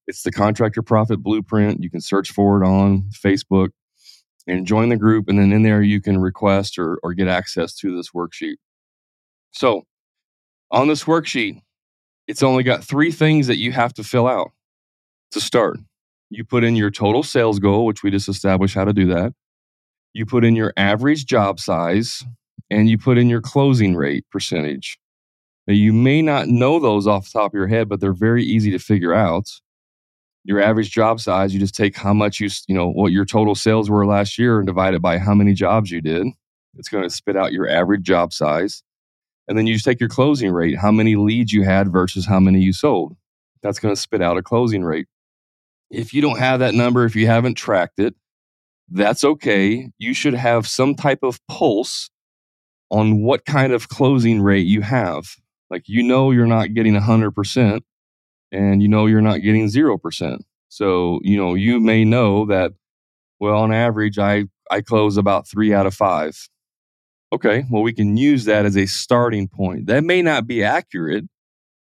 It's 0.07 0.23
the 0.23 0.31
Contractor 0.31 0.83
Profit 0.83 1.23
Blueprint. 1.23 1.83
You 1.83 1.91
can 1.91 2.01
search 2.01 2.31
for 2.31 2.63
it 2.63 2.67
on 2.67 3.11
Facebook 3.13 3.71
and 4.47 4.67
join 4.67 4.89
the 4.89 4.97
group. 4.97 5.29
And 5.29 5.39
then 5.39 5.53
in 5.53 5.65
there, 5.65 5.83
you 5.83 6.01
can 6.01 6.19
request 6.19 6.79
or, 6.79 6.99
or 7.03 7.13
get 7.13 7.27
access 7.27 7.75
to 7.79 7.97
this 7.97 8.11
worksheet. 8.11 8.57
So 9.51 9.83
on 10.77 10.89
this 10.89 11.05
worksheet, 11.05 11.63
it's 12.29 12.43
only 12.43 12.63
got 12.63 12.85
three 12.85 13.11
things 13.11 13.47
that 13.47 13.57
you 13.57 13.73
have 13.73 13.95
to 13.95 14.05
fill 14.05 14.27
out 14.27 14.53
to 15.31 15.41
start. 15.41 15.79
You 16.29 16.45
put 16.45 16.65
in 16.65 16.77
your 16.77 16.91
total 16.91 17.23
sales 17.23 17.59
goal, 17.59 17.87
which 17.87 18.03
we 18.03 18.11
just 18.11 18.29
established 18.29 18.75
how 18.75 18.85
to 18.85 18.93
do 18.93 19.07
that. 19.07 19.33
You 20.13 20.27
put 20.27 20.45
in 20.45 20.55
your 20.55 20.75
average 20.77 21.25
job 21.25 21.59
size 21.61 22.25
and 22.71 22.91
you 22.91 22.99
put 22.99 23.17
in 23.17 23.31
your 23.31 23.41
closing 23.41 23.97
rate 23.97 24.27
percentage. 24.31 24.99
Now, 25.67 25.75
you 25.75 25.95
may 25.95 26.21
not 26.21 26.49
know 26.49 26.79
those 26.79 27.07
off 27.07 27.25
the 27.25 27.39
top 27.39 27.53
of 27.53 27.55
your 27.55 27.69
head, 27.69 27.89
but 27.89 28.01
they're 28.01 28.13
very 28.13 28.45
easy 28.45 28.71
to 28.73 28.79
figure 28.79 29.15
out. 29.15 29.51
Your 30.45 30.61
average 30.61 30.91
job 30.91 31.21
size, 31.21 31.55
you 31.55 31.59
just 31.59 31.75
take 31.75 31.97
how 31.97 32.13
much 32.13 32.39
you, 32.39 32.51
you 32.69 32.75
know, 32.75 32.89
what 32.89 33.13
your 33.13 33.25
total 33.25 33.55
sales 33.55 33.89
were 33.89 34.07
last 34.07 34.39
year 34.39 34.59
and 34.59 34.67
divide 34.67 34.95
it 34.95 35.03
by 35.03 35.17
how 35.19 35.35
many 35.35 35.55
jobs 35.55 35.91
you 35.91 36.03
did. 36.03 36.27
It's 36.75 36.89
going 36.89 37.03
to 37.03 37.11
spit 37.11 37.37
out 37.37 37.53
your 37.53 37.69
average 37.69 38.03
job 38.03 38.33
size. 38.33 38.83
And 39.49 39.57
then 39.57 39.67
you 39.67 39.75
just 39.75 39.85
take 39.85 40.01
your 40.01 40.09
closing 40.09 40.51
rate, 40.51 40.79
how 40.79 40.91
many 40.91 41.17
leads 41.17 41.53
you 41.53 41.65
had 41.65 41.93
versus 41.93 42.27
how 42.27 42.41
many 42.41 42.61
you 42.61 42.73
sold. 42.73 43.17
That's 43.63 43.79
going 43.79 43.95
to 43.95 44.01
spit 44.01 44.23
out 44.23 44.37
a 44.37 44.43
closing 44.43 44.83
rate. 44.83 45.07
If 45.91 46.13
you 46.13 46.21
don't 46.21 46.39
have 46.39 46.61
that 46.61 46.75
number, 46.75 47.05
if 47.05 47.15
you 47.15 47.27
haven't 47.27 47.55
tracked 47.55 47.99
it, 47.99 48.15
that's 48.89 49.25
okay. 49.25 49.91
You 49.99 50.15
should 50.15 50.35
have 50.35 50.67
some 50.67 50.95
type 50.95 51.21
of 51.23 51.41
pulse 51.47 52.11
on 52.91 53.23
what 53.23 53.45
kind 53.45 53.73
of 53.73 53.89
closing 53.89 54.41
rate 54.41 54.67
you 54.67 54.83
have. 54.83 55.37
Like, 55.71 55.85
you 55.87 56.03
know, 56.03 56.31
you're 56.31 56.47
not 56.47 56.75
getting 56.75 56.95
100% 56.95 57.81
and 58.53 58.83
you 58.83 58.89
know, 58.89 59.07
you're 59.07 59.21
not 59.21 59.43
getting 59.43 59.67
0%. 59.67 60.39
So, 60.69 61.21
you 61.23 61.37
know, 61.37 61.55
you 61.55 61.81
may 61.81 62.05
know 62.05 62.47
that, 62.47 62.73
well, 63.41 63.59
on 63.59 63.73
average, 63.73 64.19
I, 64.19 64.45
I 64.71 64.81
close 64.81 65.17
about 65.17 65.49
three 65.49 65.73
out 65.73 65.87
of 65.87 65.95
five. 65.95 66.49
Okay, 67.33 67.65
well, 67.71 67.83
we 67.83 67.93
can 67.93 68.17
use 68.17 68.45
that 68.45 68.65
as 68.65 68.77
a 68.77 68.87
starting 68.87 69.49
point. 69.49 69.87
That 69.87 70.05
may 70.05 70.23
not 70.23 70.47
be 70.47 70.63
accurate 70.63 71.25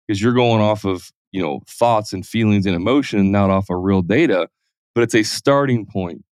because 0.07 0.21
you're 0.21 0.33
going 0.33 0.61
off 0.61 0.85
of, 0.85 1.11
you 1.31 1.41
know, 1.41 1.61
thoughts 1.69 2.13
and 2.13 2.27
feelings 2.27 2.67
and 2.67 2.75
emotion, 2.75 3.31
not 3.31 3.51
off 3.51 3.71
of 3.71 3.79
real 3.81 4.03
data, 4.03 4.49
but 4.95 5.03
it's 5.03 5.15
a 5.15 5.23
starting 5.23 5.87
point. 5.87 6.25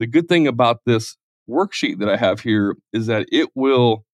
The 0.00 0.06
good 0.06 0.28
thing 0.28 0.46
about 0.46 0.80
this 0.86 1.16
worksheet 1.48 1.98
that 2.00 2.08
I 2.08 2.16
have 2.16 2.40
here 2.40 2.76
is 2.92 3.06
that 3.06 3.26
it 3.30 3.48
will, 3.54 4.04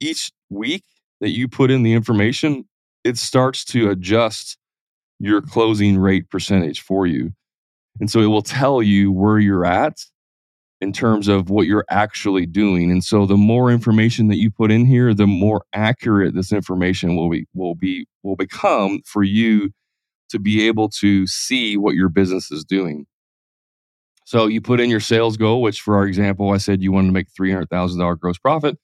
each 0.00 0.32
week 0.50 0.84
that 1.20 1.30
you 1.30 1.46
put 1.46 1.70
in 1.70 1.82
the 1.82 1.92
information, 1.92 2.64
it 3.04 3.18
starts 3.18 3.64
to 3.66 3.90
adjust 3.90 4.56
your 5.20 5.42
closing 5.42 5.98
rate 5.98 6.30
percentage 6.30 6.80
for 6.80 7.06
you. 7.06 7.32
And 8.00 8.10
so 8.10 8.20
it 8.20 8.26
will 8.26 8.42
tell 8.42 8.82
you 8.82 9.12
where 9.12 9.38
you're 9.38 9.64
at 9.64 10.04
in 10.84 10.92
terms 10.92 11.28
of 11.28 11.48
what 11.48 11.66
you're 11.66 11.86
actually 11.88 12.44
doing. 12.44 12.90
And 12.90 13.02
so 13.02 13.24
the 13.24 13.38
more 13.38 13.70
information 13.70 14.28
that 14.28 14.36
you 14.36 14.50
put 14.50 14.70
in 14.70 14.84
here, 14.84 15.14
the 15.14 15.26
more 15.26 15.64
accurate 15.72 16.34
this 16.34 16.52
information 16.52 17.16
will 17.16 17.30
be 17.30 17.46
will 17.54 17.74
be 17.74 18.06
will 18.22 18.36
become 18.36 19.00
for 19.06 19.22
you 19.22 19.70
to 20.28 20.38
be 20.38 20.66
able 20.66 20.90
to 20.90 21.26
see 21.26 21.78
what 21.78 21.94
your 21.94 22.10
business 22.10 22.52
is 22.52 22.64
doing. 22.64 23.06
So 24.26 24.46
you 24.46 24.60
put 24.60 24.78
in 24.78 24.90
your 24.90 25.00
sales 25.00 25.38
goal, 25.38 25.62
which 25.62 25.80
for 25.80 25.96
our 25.96 26.06
example, 26.06 26.50
I 26.50 26.58
said 26.58 26.82
you 26.82 26.92
wanted 26.92 27.08
to 27.08 27.12
make 27.12 27.28
$300,000 27.38 28.18
gross 28.18 28.38
profit. 28.38 28.78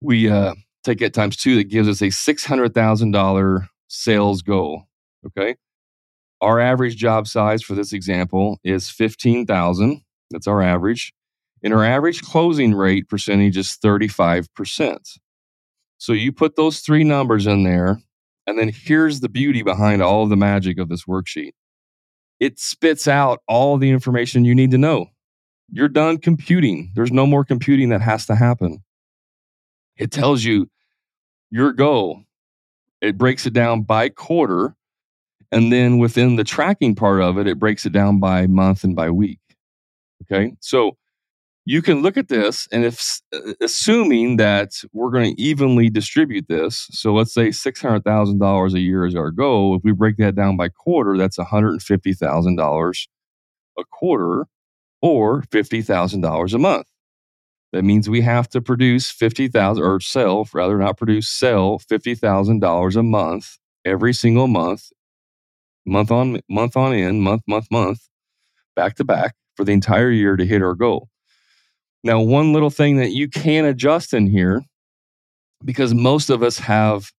We 0.00 0.28
uh, 0.28 0.54
take 0.84 1.02
it 1.02 1.14
times 1.14 1.36
two, 1.36 1.56
that 1.56 1.64
gives 1.64 1.88
us 1.88 2.00
a 2.00 2.06
$600,000 2.06 3.68
sales 3.88 4.42
goal. 4.42 4.84
Okay. 5.26 5.56
Our 6.40 6.60
average 6.60 6.96
job 6.96 7.26
size 7.28 7.62
for 7.62 7.74
this 7.74 7.92
example 7.92 8.58
is 8.64 8.90
15,000. 8.90 10.02
That's 10.30 10.46
our 10.46 10.62
average. 10.62 11.12
And 11.62 11.72
our 11.72 11.80
mm-hmm. 11.80 11.92
average 11.92 12.22
closing 12.22 12.74
rate 12.74 13.08
percentage 13.08 13.56
is 13.56 13.78
35%. 13.82 15.18
So 15.98 16.12
you 16.12 16.32
put 16.32 16.56
those 16.56 16.80
three 16.80 17.04
numbers 17.04 17.46
in 17.46 17.64
there, 17.64 17.98
and 18.46 18.58
then 18.58 18.70
here's 18.74 19.20
the 19.20 19.28
beauty 19.28 19.62
behind 19.62 20.02
all 20.02 20.26
the 20.26 20.36
magic 20.36 20.78
of 20.78 20.88
this 20.88 21.04
worksheet 21.04 21.52
it 22.38 22.58
spits 22.58 23.08
out 23.08 23.40
all 23.48 23.78
the 23.78 23.90
information 23.90 24.44
you 24.44 24.54
need 24.54 24.70
to 24.70 24.78
know. 24.78 25.06
You're 25.70 25.88
done 25.88 26.18
computing. 26.18 26.92
There's 26.94 27.12
no 27.12 27.26
more 27.26 27.44
computing 27.44 27.88
that 27.88 28.02
has 28.02 28.26
to 28.26 28.34
happen. 28.34 28.82
It 29.96 30.10
tells 30.10 30.44
you 30.44 30.68
your 31.50 31.72
goal. 31.72 32.22
It 33.00 33.18
breaks 33.18 33.46
it 33.46 33.52
down 33.52 33.82
by 33.82 34.10
quarter. 34.10 34.74
And 35.50 35.72
then 35.72 35.98
within 35.98 36.36
the 36.36 36.44
tracking 36.44 36.94
part 36.94 37.22
of 37.22 37.38
it, 37.38 37.46
it 37.46 37.58
breaks 37.58 37.86
it 37.86 37.92
down 37.92 38.20
by 38.20 38.46
month 38.46 38.84
and 38.84 38.94
by 38.94 39.10
week. 39.10 39.40
Okay. 40.30 40.54
So 40.60 40.96
you 41.66 41.82
can 41.82 42.00
look 42.00 42.16
at 42.16 42.28
this 42.28 42.66
and 42.72 42.84
if 42.84 43.20
uh, 43.34 43.52
assuming 43.60 44.36
that 44.36 44.70
we're 44.92 45.10
going 45.10 45.34
to 45.34 45.42
evenly 45.42 45.90
distribute 45.90 46.46
this 46.48 46.86
so 46.92 47.12
let's 47.12 47.34
say 47.34 47.48
$600000 47.48 48.74
a 48.74 48.80
year 48.80 49.04
is 49.04 49.14
our 49.14 49.30
goal 49.30 49.76
if 49.76 49.82
we 49.84 49.92
break 49.92 50.16
that 50.16 50.34
down 50.34 50.56
by 50.56 50.68
quarter 50.68 51.18
that's 51.18 51.36
$150000 51.36 53.08
a 53.78 53.84
quarter 53.84 54.46
or 55.02 55.42
$50000 55.42 56.54
a 56.54 56.58
month 56.58 56.86
that 57.72 57.82
means 57.82 58.08
we 58.08 58.22
have 58.22 58.48
to 58.48 58.62
produce 58.62 59.10
50000 59.10 59.84
or 59.84 60.00
sell 60.00 60.48
rather 60.54 60.78
not 60.78 60.96
produce 60.96 61.28
sell 61.28 61.78
$50000 61.80 62.96
a 62.96 63.02
month 63.02 63.58
every 63.84 64.14
single 64.14 64.46
month 64.46 64.90
month 65.84 66.10
on 66.10 66.40
month 66.48 66.76
on 66.76 66.94
end 66.94 67.22
month 67.22 67.42
month 67.46 67.66
month 67.70 68.08
back 68.76 68.94
to 68.96 69.04
back 69.04 69.34
for 69.56 69.64
the 69.64 69.72
entire 69.72 70.10
year 70.10 70.36
to 70.36 70.46
hit 70.46 70.62
our 70.62 70.74
goal 70.74 71.08
now, 72.06 72.20
one 72.20 72.52
little 72.52 72.70
thing 72.70 72.98
that 72.98 73.10
you 73.10 73.28
can 73.28 73.64
adjust 73.64 74.14
in 74.14 74.28
here, 74.28 74.62
because 75.64 75.92
most 75.92 76.30
of 76.30 76.40
us 76.40 76.56
have 76.58 77.10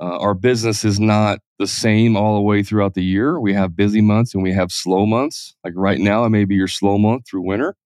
uh, 0.00 0.16
our 0.18 0.32
business 0.32 0.86
is 0.86 0.98
not 0.98 1.40
the 1.58 1.66
same 1.66 2.16
all 2.16 2.34
the 2.34 2.40
way 2.40 2.62
throughout 2.62 2.94
the 2.94 3.04
year. 3.04 3.38
We 3.38 3.52
have 3.52 3.76
busy 3.76 4.00
months 4.00 4.32
and 4.32 4.42
we 4.42 4.52
have 4.52 4.72
slow 4.72 5.04
months. 5.04 5.54
Like 5.64 5.74
right 5.76 5.98
now, 5.98 6.24
it 6.24 6.30
may 6.30 6.46
be 6.46 6.54
your 6.54 6.66
slow 6.66 6.96
month 6.96 7.26
through 7.28 7.42
winter. 7.42 7.76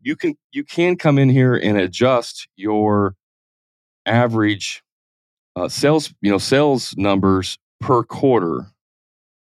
You 0.00 0.14
can 0.14 0.36
you 0.52 0.62
can 0.62 0.94
come 0.94 1.18
in 1.18 1.30
here 1.30 1.56
and 1.56 1.76
adjust 1.76 2.46
your 2.54 3.16
average 4.06 4.84
uh, 5.56 5.68
sales 5.68 6.14
you 6.20 6.30
know 6.30 6.38
sales 6.38 6.94
numbers 6.96 7.58
per 7.80 8.04
quarter. 8.04 8.66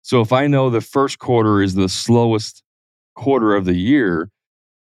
So 0.00 0.22
if 0.22 0.32
I 0.32 0.46
know 0.46 0.70
the 0.70 0.80
first 0.80 1.18
quarter 1.18 1.60
is 1.60 1.74
the 1.74 1.90
slowest 1.90 2.62
quarter 3.16 3.56
of 3.56 3.66
the 3.66 3.74
year, 3.76 4.30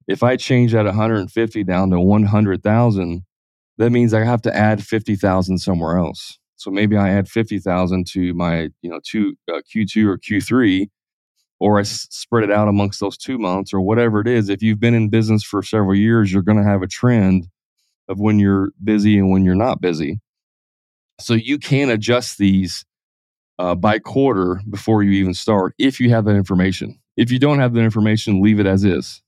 if 0.07 0.23
I 0.23 0.37
change 0.37 0.73
that 0.73 0.85
150 0.85 1.63
down 1.63 1.91
to 1.91 1.99
100,000, 1.99 3.23
that 3.77 3.91
means 3.91 4.13
I 4.13 4.23
have 4.25 4.41
to 4.43 4.55
add 4.55 4.83
50,000 4.85 5.59
somewhere 5.59 5.97
else. 5.97 6.39
So 6.57 6.71
maybe 6.71 6.97
I 6.97 7.09
add 7.11 7.29
50,000 7.29 8.07
to 8.09 8.33
my, 8.33 8.69
you 8.81 8.89
know, 8.89 8.99
two, 9.05 9.35
uh, 9.53 9.61
Q2 9.73 10.07
or 10.07 10.17
Q3, 10.17 10.89
or 11.59 11.77
I 11.77 11.81
s- 11.81 12.07
spread 12.11 12.43
it 12.45 12.51
out 12.51 12.67
amongst 12.69 12.99
those 12.99 13.17
two 13.17 13.37
months 13.37 13.73
or 13.73 13.81
whatever 13.81 14.21
it 14.21 14.27
is. 14.27 14.49
If 14.49 14.63
you've 14.63 14.79
been 14.79 14.93
in 14.95 15.09
business 15.09 15.43
for 15.43 15.63
several 15.63 15.95
years, 15.95 16.31
you're 16.31 16.43
going 16.43 16.57
to 16.57 16.63
have 16.69 16.81
a 16.83 16.87
trend 16.87 17.47
of 18.09 18.19
when 18.19 18.39
you're 18.39 18.71
busy 18.83 19.17
and 19.17 19.31
when 19.31 19.45
you're 19.45 19.55
not 19.55 19.81
busy. 19.81 20.19
So 21.19 21.33
you 21.33 21.57
can 21.57 21.89
adjust 21.89 22.37
these 22.37 22.85
uh, 23.59 23.75
by 23.75 23.99
quarter 23.99 24.61
before 24.69 25.03
you 25.03 25.11
even 25.13 25.33
start 25.35 25.73
if 25.79 25.99
you 25.99 26.09
have 26.11 26.25
that 26.25 26.35
information. 26.35 26.99
If 27.17 27.31
you 27.31 27.39
don't 27.39 27.59
have 27.59 27.73
that 27.73 27.81
information, 27.81 28.41
leave 28.41 28.59
it 28.59 28.65
as 28.65 28.83
is. 28.83 29.21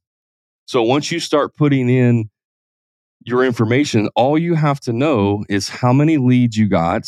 So 0.66 0.84
once 0.84 1.12
you 1.12 1.20
start 1.20 1.56
putting 1.56 1.90
in 1.90 2.30
your 3.26 3.44
information, 3.46 4.10
all 4.16 4.38
you 4.38 4.56
have 4.56 4.80
to 4.82 4.94
know 4.94 5.44
is 5.50 5.70
how 5.70 5.94
many 5.94 6.18
leads 6.18 6.58
you 6.58 6.68
got 6.68 7.08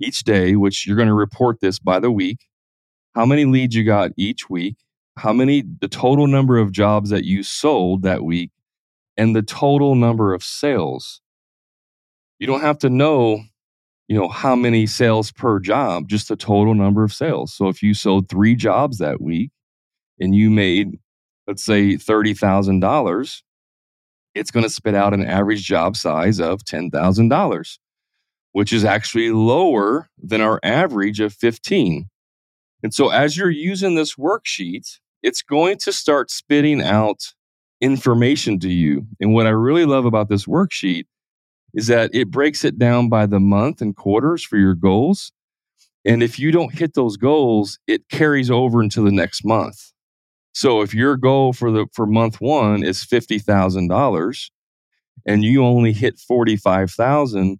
each 0.00 0.24
day, 0.24 0.56
which 0.56 0.86
you're 0.86 0.96
going 0.96 1.08
to 1.08 1.14
report 1.14 1.60
this 1.60 1.78
by 1.78 2.00
the 2.00 2.10
week, 2.10 2.46
how 3.14 3.26
many 3.26 3.44
leads 3.44 3.74
you 3.74 3.84
got 3.84 4.10
each 4.16 4.48
week, 4.48 4.76
how 5.18 5.32
many, 5.32 5.62
the 5.80 5.88
total 5.88 6.26
number 6.26 6.56
of 6.56 6.72
jobs 6.72 7.10
that 7.10 7.24
you 7.24 7.42
sold 7.42 8.02
that 8.02 8.24
week, 8.24 8.50
and 9.16 9.36
the 9.36 9.42
total 9.42 9.94
number 9.94 10.32
of 10.32 10.42
sales. 10.42 11.20
You 12.38 12.46
don't 12.46 12.62
have 12.62 12.78
to 12.78 12.88
know, 12.90 13.42
you 14.08 14.18
know, 14.18 14.28
how 14.28 14.56
many 14.56 14.86
sales 14.86 15.30
per 15.30 15.60
job, 15.60 16.08
just 16.08 16.28
the 16.28 16.36
total 16.36 16.74
number 16.74 17.04
of 17.04 17.12
sales. 17.12 17.52
So 17.52 17.68
if 17.68 17.82
you 17.82 17.92
sold 17.92 18.30
3 18.30 18.56
jobs 18.56 18.98
that 18.98 19.20
week 19.20 19.50
and 20.22 20.34
you 20.34 20.50
made 20.50 20.98
let's 21.46 21.64
say 21.64 21.94
$30,000, 21.94 23.42
it's 24.34 24.50
going 24.50 24.64
to 24.64 24.70
spit 24.70 24.94
out 24.94 25.14
an 25.14 25.24
average 25.24 25.64
job 25.64 25.96
size 25.96 26.40
of 26.40 26.60
$10,000, 26.64 27.78
which 28.52 28.72
is 28.72 28.84
actually 28.84 29.30
lower 29.30 30.08
than 30.18 30.40
our 30.40 30.60
average 30.62 31.20
of 31.20 31.34
15. 31.34 32.06
And 32.82 32.94
so 32.94 33.10
as 33.10 33.36
you're 33.36 33.50
using 33.50 33.94
this 33.94 34.14
worksheet, 34.14 34.98
it's 35.22 35.42
going 35.42 35.78
to 35.78 35.92
start 35.92 36.30
spitting 36.30 36.82
out 36.82 37.34
information 37.80 38.58
to 38.60 38.70
you. 38.70 39.06
And 39.20 39.34
what 39.34 39.46
I 39.46 39.50
really 39.50 39.84
love 39.84 40.04
about 40.04 40.28
this 40.28 40.46
worksheet 40.46 41.04
is 41.74 41.86
that 41.86 42.10
it 42.14 42.30
breaks 42.30 42.64
it 42.64 42.78
down 42.78 43.08
by 43.08 43.26
the 43.26 43.40
month 43.40 43.80
and 43.80 43.94
quarters 43.94 44.44
for 44.44 44.56
your 44.56 44.74
goals. 44.74 45.32
And 46.04 46.22
if 46.22 46.38
you 46.38 46.50
don't 46.50 46.74
hit 46.74 46.94
those 46.94 47.16
goals, 47.16 47.78
it 47.86 48.08
carries 48.08 48.50
over 48.50 48.82
into 48.82 49.00
the 49.02 49.12
next 49.12 49.44
month. 49.44 49.91
So 50.52 50.82
if 50.82 50.94
your 50.94 51.16
goal 51.16 51.52
for 51.52 51.70
the 51.70 51.86
for 51.92 52.06
month 52.06 52.40
1 52.40 52.84
is 52.84 53.04
$50,000 53.04 54.50
and 55.26 55.44
you 55.44 55.64
only 55.64 55.92
hit 55.92 56.18
45,000, 56.18 57.58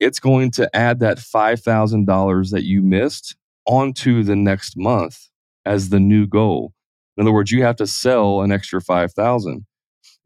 it's 0.00 0.20
going 0.20 0.50
to 0.52 0.76
add 0.76 1.00
that 1.00 1.18
$5,000 1.18 2.50
that 2.50 2.64
you 2.64 2.82
missed 2.82 3.36
onto 3.66 4.22
the 4.22 4.36
next 4.36 4.76
month 4.76 5.28
as 5.64 5.88
the 5.88 6.00
new 6.00 6.26
goal. 6.26 6.72
In 7.16 7.22
other 7.22 7.32
words, 7.32 7.50
you 7.50 7.62
have 7.62 7.76
to 7.76 7.86
sell 7.86 8.42
an 8.42 8.52
extra 8.52 8.80
5,000. 8.80 9.64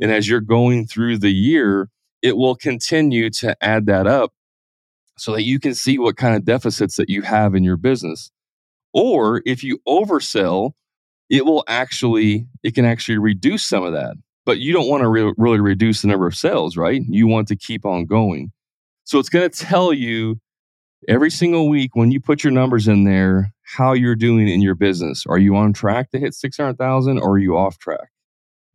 And 0.01 0.11
as 0.11 0.29
you're 0.29 0.41
going 0.41 0.87
through 0.87 1.19
the 1.19 1.33
year, 1.33 1.91
it 2.23 2.37
will 2.37 2.57
continue 2.57 3.31
to 3.31 3.57
add 3.63 3.87
that 3.87 4.07
up 4.07 4.33
so 5.17 5.33
that 5.33 5.43
you 5.43 5.61
can 5.61 5.75
see 5.75 5.99
what 5.99 6.17
kind 6.17 6.35
of 6.35 6.45
deficits 6.45 6.97
that 6.97 7.09
you 7.09 7.23
have 7.23 7.55
in 7.55 7.63
your 7.63 7.77
business. 7.77 8.31
Or 8.93 9.43
if 9.45 9.63
you 9.63 9.81
oversell, 9.87 10.73
it 11.31 11.45
will 11.45 11.65
actually 11.69 12.47
it 12.63 12.75
can 12.75 12.85
actually 12.85 13.19
reduce 13.19 13.67
some 13.67 13.85
of 13.85 13.93
that. 13.93 14.17
But 14.47 14.59
you 14.59 14.73
don't 14.73 14.89
want 14.89 15.03
to 15.03 15.09
re- 15.09 15.35
really 15.37 15.61
reduce 15.61 16.01
the 16.03 16.09
number 16.09 16.27
of 16.27 16.35
sales, 16.35 16.77
right? 16.77 17.03
You 17.07 17.27
want 17.27 17.49
to 17.49 17.57
keep 17.57 17.85
on 17.85 18.07
going. 18.07 18.51
So 19.05 19.19
it's 19.19 19.29
going 19.29 19.49
to 19.49 19.65
tell 19.65 19.93
you 19.93 20.41
every 21.07 21.31
single 21.31 21.69
week 21.69 21.95
when 21.95 22.11
you 22.11 22.21
put 22.21 22.43
your 22.43 22.53
numbers 22.53 22.89
in 22.89 23.05
there 23.05 23.53
how 23.63 23.93
you're 23.93 24.17
doing 24.17 24.49
in 24.49 24.63
your 24.63 24.75
business. 24.75 25.25
Are 25.27 25.39
you 25.39 25.55
on 25.55 25.75
track 25.75 26.11
to 26.11 26.19
hit 26.19 26.35
600,000 26.35 27.19
or 27.19 27.33
are 27.33 27.39
you 27.39 27.57
off 27.57 27.79
track? 27.79 28.09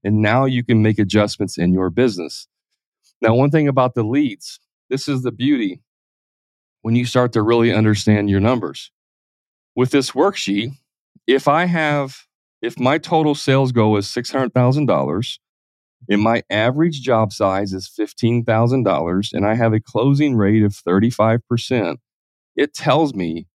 And 0.04 0.22
now 0.22 0.46
you 0.46 0.64
can 0.64 0.84
make 0.84 1.00
adjustments 1.00 1.58
in 1.58 1.74
your 1.74 1.90
business. 1.90 2.48
Now, 3.22 3.34
one 3.34 3.50
thing 3.50 3.68
about 3.68 3.96
the 3.96 4.04
leads, 4.04 4.60
this 4.90 5.08
is 5.08 5.24
the 5.24 5.32
beauty 5.32 5.82
when 6.82 6.96
you 6.96 7.06
start 7.06 7.32
to 7.34 7.42
really 7.42 7.74
understand 7.74 8.30
your 8.30 8.42
numbers. 8.42 8.92
With 9.76 9.92
this 9.92 10.12
worksheet, 10.12 10.74
if 11.26 11.48
I 11.48 11.66
have, 11.66 12.18
if 12.64 12.80
my 12.80 12.98
total 12.98 13.36
sales 13.36 13.74
goal 13.74 13.98
is 13.98 14.08
$600,000 14.08 15.40
and 16.10 16.22
my 16.22 16.44
average 16.50 17.02
job 17.02 17.34
size 17.34 17.74
is 17.74 17.92
$15,000 18.00 19.34
and 19.34 19.46
I 19.46 19.54
have 19.56 19.74
a 19.74 19.82
closing 19.82 20.36
rate 20.36 20.64
of 20.64 20.72
35%, 20.72 21.98
it 22.56 22.74
tells 22.74 23.14
me 23.14 23.48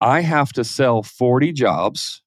I 0.00 0.22
have 0.22 0.52
to 0.54 0.64
sell 0.64 1.04
40 1.04 1.52
jobs. 1.52 2.20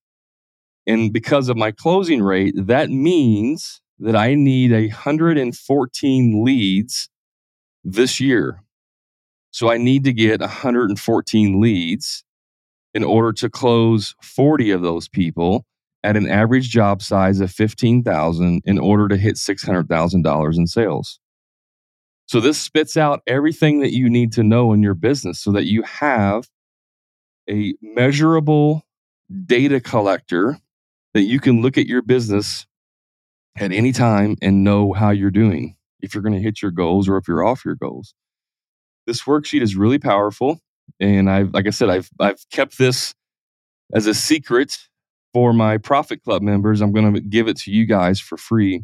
And 0.87 1.11
because 1.11 1.49
of 1.49 1.57
my 1.57 1.71
closing 1.71 2.23
rate, 2.23 2.53
that 2.55 2.89
means 2.89 3.81
that 3.99 4.15
I 4.15 4.33
need 4.33 4.71
114 4.71 6.45
leads 6.45 7.09
this 7.83 8.21
year. 8.21 8.63
So 9.51 9.69
I 9.69 9.77
need 9.77 10.05
to 10.05 10.13
get 10.13 10.39
114 10.39 11.59
leads 11.59 12.23
in 12.93 13.03
order 13.03 13.33
to 13.33 13.49
close 13.49 14.15
40 14.21 14.71
of 14.71 14.81
those 14.81 15.09
people 15.09 15.65
at 16.03 16.17
an 16.17 16.27
average 16.27 16.69
job 16.69 17.01
size 17.01 17.39
of 17.39 17.51
15,000 17.51 18.61
in 18.65 18.79
order 18.79 19.07
to 19.07 19.17
hit 19.17 19.35
$600,000 19.35 20.57
in 20.57 20.67
sales. 20.67 21.19
So 22.25 22.39
this 22.39 22.57
spits 22.57 22.97
out 22.97 23.21
everything 23.27 23.81
that 23.81 23.91
you 23.91 24.09
need 24.09 24.31
to 24.33 24.43
know 24.43 24.73
in 24.73 24.81
your 24.81 24.93
business 24.93 25.39
so 25.39 25.51
that 25.51 25.65
you 25.65 25.83
have 25.83 26.47
a 27.49 27.73
measurable 27.81 28.83
data 29.45 29.79
collector 29.79 30.57
that 31.13 31.23
you 31.23 31.39
can 31.39 31.61
look 31.61 31.77
at 31.77 31.87
your 31.87 32.01
business 32.01 32.65
at 33.57 33.71
any 33.71 33.91
time 33.91 34.37
and 34.41 34.63
know 34.63 34.93
how 34.93 35.09
you're 35.09 35.29
doing, 35.29 35.75
if 36.01 36.13
you're 36.13 36.23
going 36.23 36.33
to 36.33 36.41
hit 36.41 36.61
your 36.61 36.71
goals 36.71 37.09
or 37.09 37.17
if 37.17 37.27
you're 37.27 37.43
off 37.43 37.65
your 37.65 37.75
goals. 37.75 38.13
This 39.05 39.23
worksheet 39.23 39.61
is 39.61 39.75
really 39.75 39.99
powerful. 39.99 40.61
And 40.99 41.29
I've, 41.29 41.53
like 41.53 41.67
I 41.67 41.71
said, 41.71 41.89
I've, 41.89 42.09
I've 42.19 42.43
kept 42.49 42.77
this 42.77 43.13
as 43.93 44.07
a 44.07 44.13
secret 44.13 44.77
for 45.33 45.53
my 45.53 45.77
Profit 45.77 46.23
Club 46.23 46.41
members. 46.41 46.81
I'm 46.81 46.91
going 46.91 47.13
to 47.13 47.21
give 47.21 47.47
it 47.47 47.57
to 47.57 47.71
you 47.71 47.85
guys 47.85 48.19
for 48.19 48.37
free. 48.37 48.83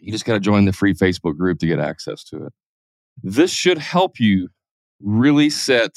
You 0.00 0.12
just 0.12 0.24
got 0.24 0.34
to 0.34 0.40
join 0.40 0.64
the 0.64 0.72
free 0.72 0.94
Facebook 0.94 1.36
group 1.36 1.58
to 1.60 1.66
get 1.66 1.78
access 1.78 2.24
to 2.24 2.46
it. 2.46 2.52
This 3.22 3.50
should 3.50 3.78
help 3.78 4.20
you 4.20 4.48
really 5.00 5.50
set 5.50 5.92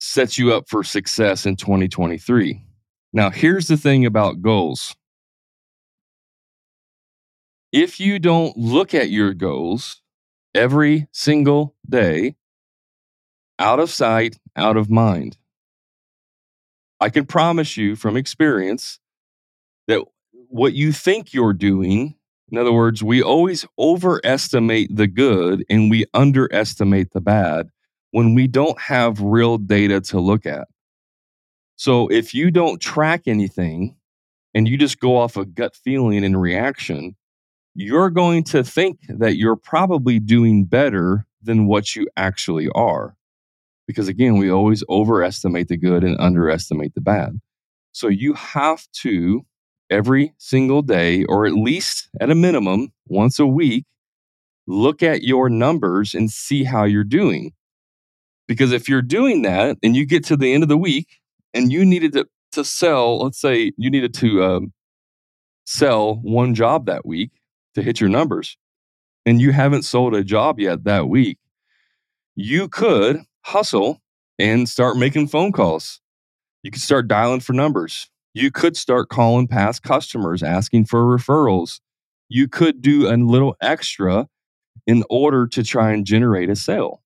sets 0.00 0.38
you 0.38 0.52
up 0.52 0.68
for 0.68 0.84
success 0.84 1.46
in 1.46 1.56
2023. 1.56 2.62
Now, 3.12 3.30
here's 3.30 3.66
the 3.66 3.76
thing 3.76 4.04
about 4.04 4.42
goals. 4.42 4.94
If 7.72 7.98
you 7.98 8.18
don't 8.18 8.56
look 8.56 8.94
at 8.94 9.10
your 9.10 9.34
goals 9.34 10.02
every 10.54 11.08
single 11.12 11.74
day, 11.88 12.36
out 13.58 13.80
of 13.80 13.90
sight, 13.90 14.38
out 14.54 14.76
of 14.76 14.90
mind, 14.90 15.36
I 17.00 17.10
can 17.10 17.26
promise 17.26 17.76
you 17.76 17.96
from 17.96 18.16
experience 18.16 18.98
that 19.86 20.02
what 20.48 20.72
you 20.72 20.92
think 20.92 21.34
you're 21.34 21.52
doing, 21.52 22.14
in 22.50 22.58
other 22.58 22.72
words, 22.72 23.02
we 23.02 23.22
always 23.22 23.66
overestimate 23.78 24.94
the 24.94 25.06
good 25.06 25.64
and 25.68 25.90
we 25.90 26.06
underestimate 26.14 27.12
the 27.12 27.20
bad 27.20 27.68
when 28.12 28.34
we 28.34 28.46
don't 28.46 28.80
have 28.80 29.20
real 29.20 29.58
data 29.58 30.00
to 30.00 30.20
look 30.20 30.46
at. 30.46 30.68
So 31.76 32.08
if 32.08 32.32
you 32.32 32.50
don't 32.50 32.80
track 32.80 33.22
anything 33.26 33.96
and 34.54 34.66
you 34.66 34.78
just 34.78 34.98
go 34.98 35.16
off 35.18 35.36
a 35.36 35.44
gut 35.44 35.76
feeling 35.76 36.24
and 36.24 36.40
reaction, 36.40 37.16
you're 37.74 38.08
going 38.08 38.42
to 38.44 38.64
think 38.64 39.00
that 39.08 39.36
you're 39.36 39.56
probably 39.56 40.18
doing 40.18 40.64
better 40.64 41.26
than 41.42 41.66
what 41.66 41.94
you 41.94 42.06
actually 42.16 42.70
are. 42.74 43.14
Because 43.86 44.08
again, 44.08 44.38
we 44.38 44.50
always 44.50 44.82
overestimate 44.88 45.68
the 45.68 45.76
good 45.76 46.02
and 46.02 46.18
underestimate 46.18 46.94
the 46.94 47.00
bad. 47.00 47.40
So 47.92 48.08
you 48.08 48.34
have 48.34 48.86
to 49.02 49.46
every 49.90 50.34
single 50.38 50.82
day, 50.82 51.24
or 51.24 51.46
at 51.46 51.52
least 51.52 52.08
at 52.20 52.30
a 52.30 52.34
minimum 52.34 52.92
once 53.06 53.38
a 53.38 53.46
week, 53.46 53.84
look 54.66 55.02
at 55.02 55.22
your 55.22 55.48
numbers 55.48 56.14
and 56.14 56.30
see 56.30 56.64
how 56.64 56.84
you're 56.84 57.04
doing. 57.04 57.52
Because 58.48 58.72
if 58.72 58.88
you're 58.88 59.02
doing 59.02 59.42
that 59.42 59.78
and 59.82 59.96
you 59.96 60.04
get 60.06 60.24
to 60.24 60.36
the 60.36 60.52
end 60.52 60.62
of 60.62 60.68
the 60.68 60.76
week 60.76 61.20
and 61.54 61.72
you 61.72 61.84
needed 61.84 62.12
to, 62.12 62.26
to 62.52 62.64
sell, 62.64 63.18
let's 63.18 63.40
say 63.40 63.72
you 63.76 63.90
needed 63.90 64.14
to 64.14 64.44
um, 64.44 64.72
sell 65.64 66.16
one 66.16 66.54
job 66.54 66.86
that 66.86 67.06
week 67.06 67.30
to 67.74 67.82
hit 67.82 68.00
your 68.00 68.08
numbers, 68.08 68.56
and 69.24 69.40
you 69.40 69.52
haven't 69.52 69.82
sold 69.82 70.14
a 70.14 70.24
job 70.24 70.58
yet 70.58 70.84
that 70.84 71.08
week, 71.08 71.38
you 72.34 72.68
could 72.68 73.18
hustle 73.46 74.02
and 74.40 74.68
start 74.68 74.96
making 74.96 75.28
phone 75.28 75.52
calls. 75.52 76.00
You 76.64 76.72
could 76.72 76.82
start 76.82 77.06
dialing 77.06 77.40
for 77.40 77.52
numbers. 77.52 78.10
You 78.34 78.50
could 78.50 78.76
start 78.76 79.08
calling 79.08 79.46
past 79.46 79.82
customers, 79.82 80.42
asking 80.42 80.86
for 80.86 81.04
referrals. 81.04 81.80
You 82.28 82.48
could 82.48 82.82
do 82.82 83.08
a 83.08 83.14
little 83.14 83.56
extra 83.60 84.28
in 84.86 85.04
order 85.08 85.46
to 85.46 85.62
try 85.62 85.92
and 85.92 86.04
generate 86.04 86.50
a 86.50 86.56
sale. 86.56 87.02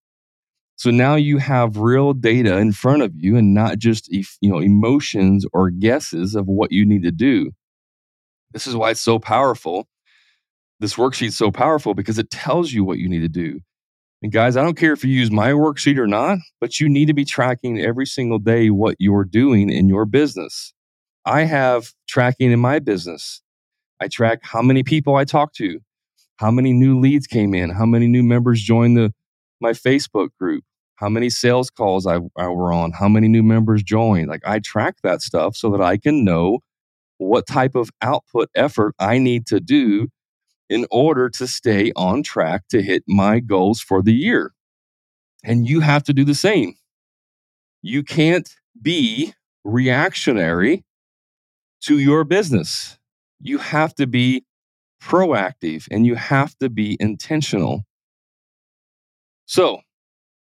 So 0.76 0.90
now 0.90 1.14
you 1.14 1.36
have 1.36 1.76
real 1.76 2.14
data 2.14 2.56
in 2.56 2.72
front 2.72 3.02
of 3.02 3.12
you 3.14 3.36
and 3.36 3.52
not 3.52 3.78
just 3.78 4.10
you 4.10 4.24
know 4.40 4.60
emotions 4.60 5.44
or 5.52 5.68
guesses 5.68 6.34
of 6.34 6.46
what 6.46 6.72
you 6.72 6.86
need 6.86 7.02
to 7.02 7.12
do. 7.12 7.52
This 8.52 8.66
is 8.66 8.74
why 8.74 8.92
it's 8.92 9.00
so 9.02 9.18
powerful. 9.18 9.86
This 10.80 10.94
worksheet's 10.94 11.36
so 11.36 11.50
powerful 11.50 11.92
because 11.92 12.18
it 12.18 12.30
tells 12.30 12.72
you 12.72 12.82
what 12.82 12.98
you 12.98 13.10
need 13.10 13.20
to 13.20 13.28
do. 13.28 13.60
And 14.22 14.30
guys, 14.30 14.56
I 14.56 14.62
don't 14.62 14.76
care 14.76 14.92
if 14.92 15.02
you 15.02 15.10
use 15.10 15.30
my 15.30 15.52
worksheet 15.52 15.96
or 15.96 16.06
not, 16.06 16.38
but 16.60 16.78
you 16.78 16.88
need 16.88 17.06
to 17.06 17.14
be 17.14 17.24
tracking 17.24 17.80
every 17.80 18.06
single 18.06 18.38
day 18.38 18.68
what 18.68 18.96
you're 18.98 19.24
doing 19.24 19.70
in 19.70 19.88
your 19.88 20.04
business. 20.04 20.74
I 21.24 21.44
have 21.44 21.92
tracking 22.06 22.52
in 22.52 22.60
my 22.60 22.80
business. 22.80 23.42
I 23.98 24.08
track 24.08 24.40
how 24.42 24.60
many 24.62 24.82
people 24.82 25.16
I 25.16 25.24
talk 25.24 25.54
to, 25.54 25.80
how 26.36 26.50
many 26.50 26.72
new 26.72 26.98
leads 26.98 27.26
came 27.26 27.54
in, 27.54 27.70
how 27.70 27.86
many 27.86 28.08
new 28.08 28.22
members 28.22 28.62
joined 28.62 28.96
the 28.96 29.12
my 29.60 29.72
Facebook 29.72 30.30
group, 30.38 30.64
how 30.96 31.08
many 31.08 31.28
sales 31.30 31.70
calls 31.70 32.06
I, 32.06 32.18
I 32.36 32.48
were 32.48 32.72
on, 32.72 32.92
how 32.92 33.08
many 33.08 33.28
new 33.28 33.42
members 33.42 33.82
joined. 33.82 34.28
Like 34.28 34.42
I 34.46 34.58
track 34.58 34.96
that 35.02 35.22
stuff 35.22 35.56
so 35.56 35.70
that 35.70 35.82
I 35.82 35.96
can 35.96 36.24
know 36.24 36.60
what 37.18 37.46
type 37.46 37.74
of 37.74 37.90
output 38.00 38.50
effort 38.54 38.94
I 38.98 39.18
need 39.18 39.46
to 39.48 39.60
do 39.60 40.08
in 40.70 40.86
order 40.90 41.28
to 41.28 41.46
stay 41.46 41.92
on 41.96 42.22
track 42.22 42.62
to 42.68 42.80
hit 42.80 43.02
my 43.06 43.40
goals 43.40 43.80
for 43.80 44.02
the 44.02 44.14
year. 44.14 44.54
And 45.44 45.68
you 45.68 45.80
have 45.80 46.04
to 46.04 46.14
do 46.14 46.24
the 46.24 46.34
same. 46.34 46.76
You 47.82 48.02
can't 48.04 48.48
be 48.80 49.34
reactionary 49.64 50.84
to 51.82 51.98
your 51.98 52.24
business. 52.24 52.98
You 53.40 53.58
have 53.58 53.94
to 53.96 54.06
be 54.06 54.44
proactive 55.02 55.88
and 55.90 56.06
you 56.06 56.14
have 56.14 56.56
to 56.58 56.68
be 56.68 56.96
intentional. 57.00 57.84
So, 59.46 59.80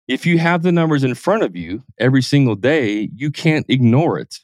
if 0.09 0.27
you 0.27 0.39
have 0.39 0.63
the 0.63 0.73
numbers 0.73 1.05
in 1.05 1.15
front 1.15 1.43
of 1.43 1.57
you 1.57 1.85
every 1.99 2.23
single 2.23 2.57
day, 2.57 3.09
you 3.15 3.31
can't 3.31 3.65
ignore 3.69 4.19
it. 4.19 4.41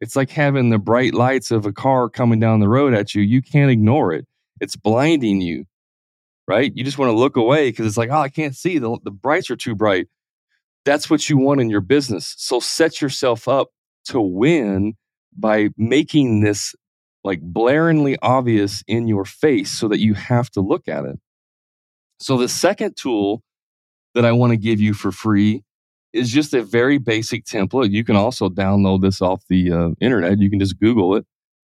It's 0.00 0.16
like 0.16 0.30
having 0.30 0.70
the 0.70 0.78
bright 0.78 1.12
lights 1.12 1.50
of 1.50 1.66
a 1.66 1.72
car 1.72 2.08
coming 2.08 2.40
down 2.40 2.60
the 2.60 2.68
road 2.68 2.94
at 2.94 3.14
you. 3.14 3.20
You 3.22 3.42
can't 3.42 3.70
ignore 3.70 4.12
it. 4.14 4.26
It's 4.60 4.76
blinding 4.76 5.40
you, 5.40 5.64
right? 6.46 6.72
You 6.74 6.84
just 6.84 6.98
want 6.98 7.10
to 7.10 7.18
look 7.18 7.36
away 7.36 7.70
because 7.70 7.86
it's 7.86 7.96
like, 7.96 8.10
oh, 8.10 8.20
I 8.20 8.28
can't 8.28 8.54
see. 8.54 8.78
The, 8.78 8.98
the 9.02 9.10
brights 9.10 9.50
are 9.50 9.56
too 9.56 9.74
bright. 9.74 10.08
That's 10.84 11.10
what 11.10 11.28
you 11.28 11.36
want 11.36 11.60
in 11.60 11.70
your 11.70 11.80
business. 11.80 12.34
So 12.38 12.60
set 12.60 13.00
yourself 13.00 13.48
up 13.48 13.68
to 14.06 14.20
win 14.20 14.94
by 15.36 15.68
making 15.76 16.40
this 16.40 16.74
like 17.22 17.40
blaringly 17.40 18.16
obvious 18.22 18.82
in 18.86 19.06
your 19.06 19.24
face 19.24 19.70
so 19.70 19.88
that 19.88 20.00
you 20.00 20.14
have 20.14 20.50
to 20.50 20.60
look 20.60 20.88
at 20.88 21.04
it. 21.04 21.18
So 22.18 22.36
the 22.36 22.48
second 22.48 22.96
tool 22.96 23.42
that 24.14 24.24
I 24.24 24.32
want 24.32 24.52
to 24.52 24.56
give 24.56 24.80
you 24.80 24.94
for 24.94 25.12
free 25.12 25.62
is 26.12 26.30
just 26.30 26.54
a 26.54 26.62
very 26.62 26.98
basic 26.98 27.44
template. 27.44 27.92
You 27.92 28.04
can 28.04 28.16
also 28.16 28.48
download 28.48 29.02
this 29.02 29.22
off 29.22 29.42
the 29.48 29.72
uh, 29.72 29.88
internet. 30.00 30.38
You 30.38 30.50
can 30.50 30.58
just 30.58 30.78
Google 30.80 31.16
it. 31.16 31.24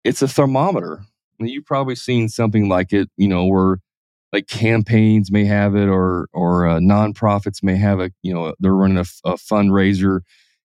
It's 0.03 0.23
a 0.23 0.29
thermometer. 0.29 1.05
You've 1.39 1.67
probably 1.67 1.97
seen 1.97 2.29
something 2.29 2.69
like 2.69 2.93
it, 2.93 3.11
you 3.17 3.29
know, 3.29 3.47
where 3.47 3.79
like 4.33 4.49
campaigns 4.49 5.31
may 5.31 5.45
have 5.45 5.77
it 5.77 5.89
or 5.89 6.29
or 6.33 6.67
uh, 6.67 6.79
nonprofits 6.79 7.63
may 7.63 7.77
have 7.77 8.01
it. 8.01 8.13
You 8.23 8.35
know, 8.35 8.55
they're 8.61 8.75
running 8.75 8.99
a, 8.99 9.05
a 9.25 9.35
fundraiser, 9.35 10.21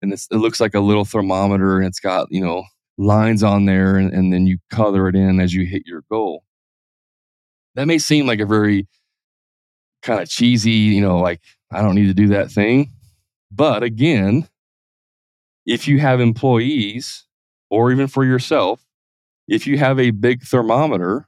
and 0.01 0.13
it 0.13 0.21
looks 0.31 0.59
like 0.59 0.73
a 0.73 0.79
little 0.79 1.05
thermometer, 1.05 1.77
and 1.77 1.87
it's 1.87 1.99
got 1.99 2.27
you 2.29 2.43
know 2.43 2.63
lines 2.97 3.43
on 3.43 3.65
there, 3.65 3.97
and, 3.97 4.13
and 4.13 4.33
then 4.33 4.45
you 4.47 4.57
color 4.69 5.07
it 5.07 5.15
in 5.15 5.39
as 5.39 5.53
you 5.53 5.65
hit 5.65 5.83
your 5.85 6.03
goal. 6.11 6.43
That 7.75 7.87
may 7.87 7.97
seem 7.97 8.27
like 8.27 8.39
a 8.39 8.45
very 8.45 8.87
kind 10.03 10.21
of 10.21 10.29
cheesy, 10.29 10.71
you 10.71 11.01
know, 11.01 11.19
like 11.19 11.41
I 11.71 11.81
don't 11.81 11.95
need 11.95 12.07
to 12.07 12.13
do 12.13 12.27
that 12.27 12.51
thing. 12.51 12.91
But 13.51 13.83
again, 13.83 14.47
if 15.65 15.87
you 15.87 15.99
have 15.99 16.19
employees 16.19 17.25
or 17.69 17.91
even 17.91 18.07
for 18.07 18.25
yourself, 18.25 18.82
if 19.47 19.67
you 19.67 19.77
have 19.77 19.99
a 19.99 20.11
big 20.11 20.43
thermometer 20.43 21.27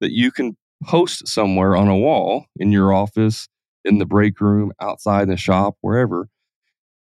that 0.00 0.12
you 0.12 0.30
can 0.30 0.56
post 0.84 1.28
somewhere 1.28 1.76
on 1.76 1.88
a 1.88 1.96
wall 1.96 2.46
in 2.56 2.72
your 2.72 2.92
office, 2.92 3.48
in 3.84 3.98
the 3.98 4.06
break 4.06 4.40
room, 4.40 4.72
outside 4.80 5.28
the 5.28 5.36
shop, 5.36 5.76
wherever, 5.80 6.28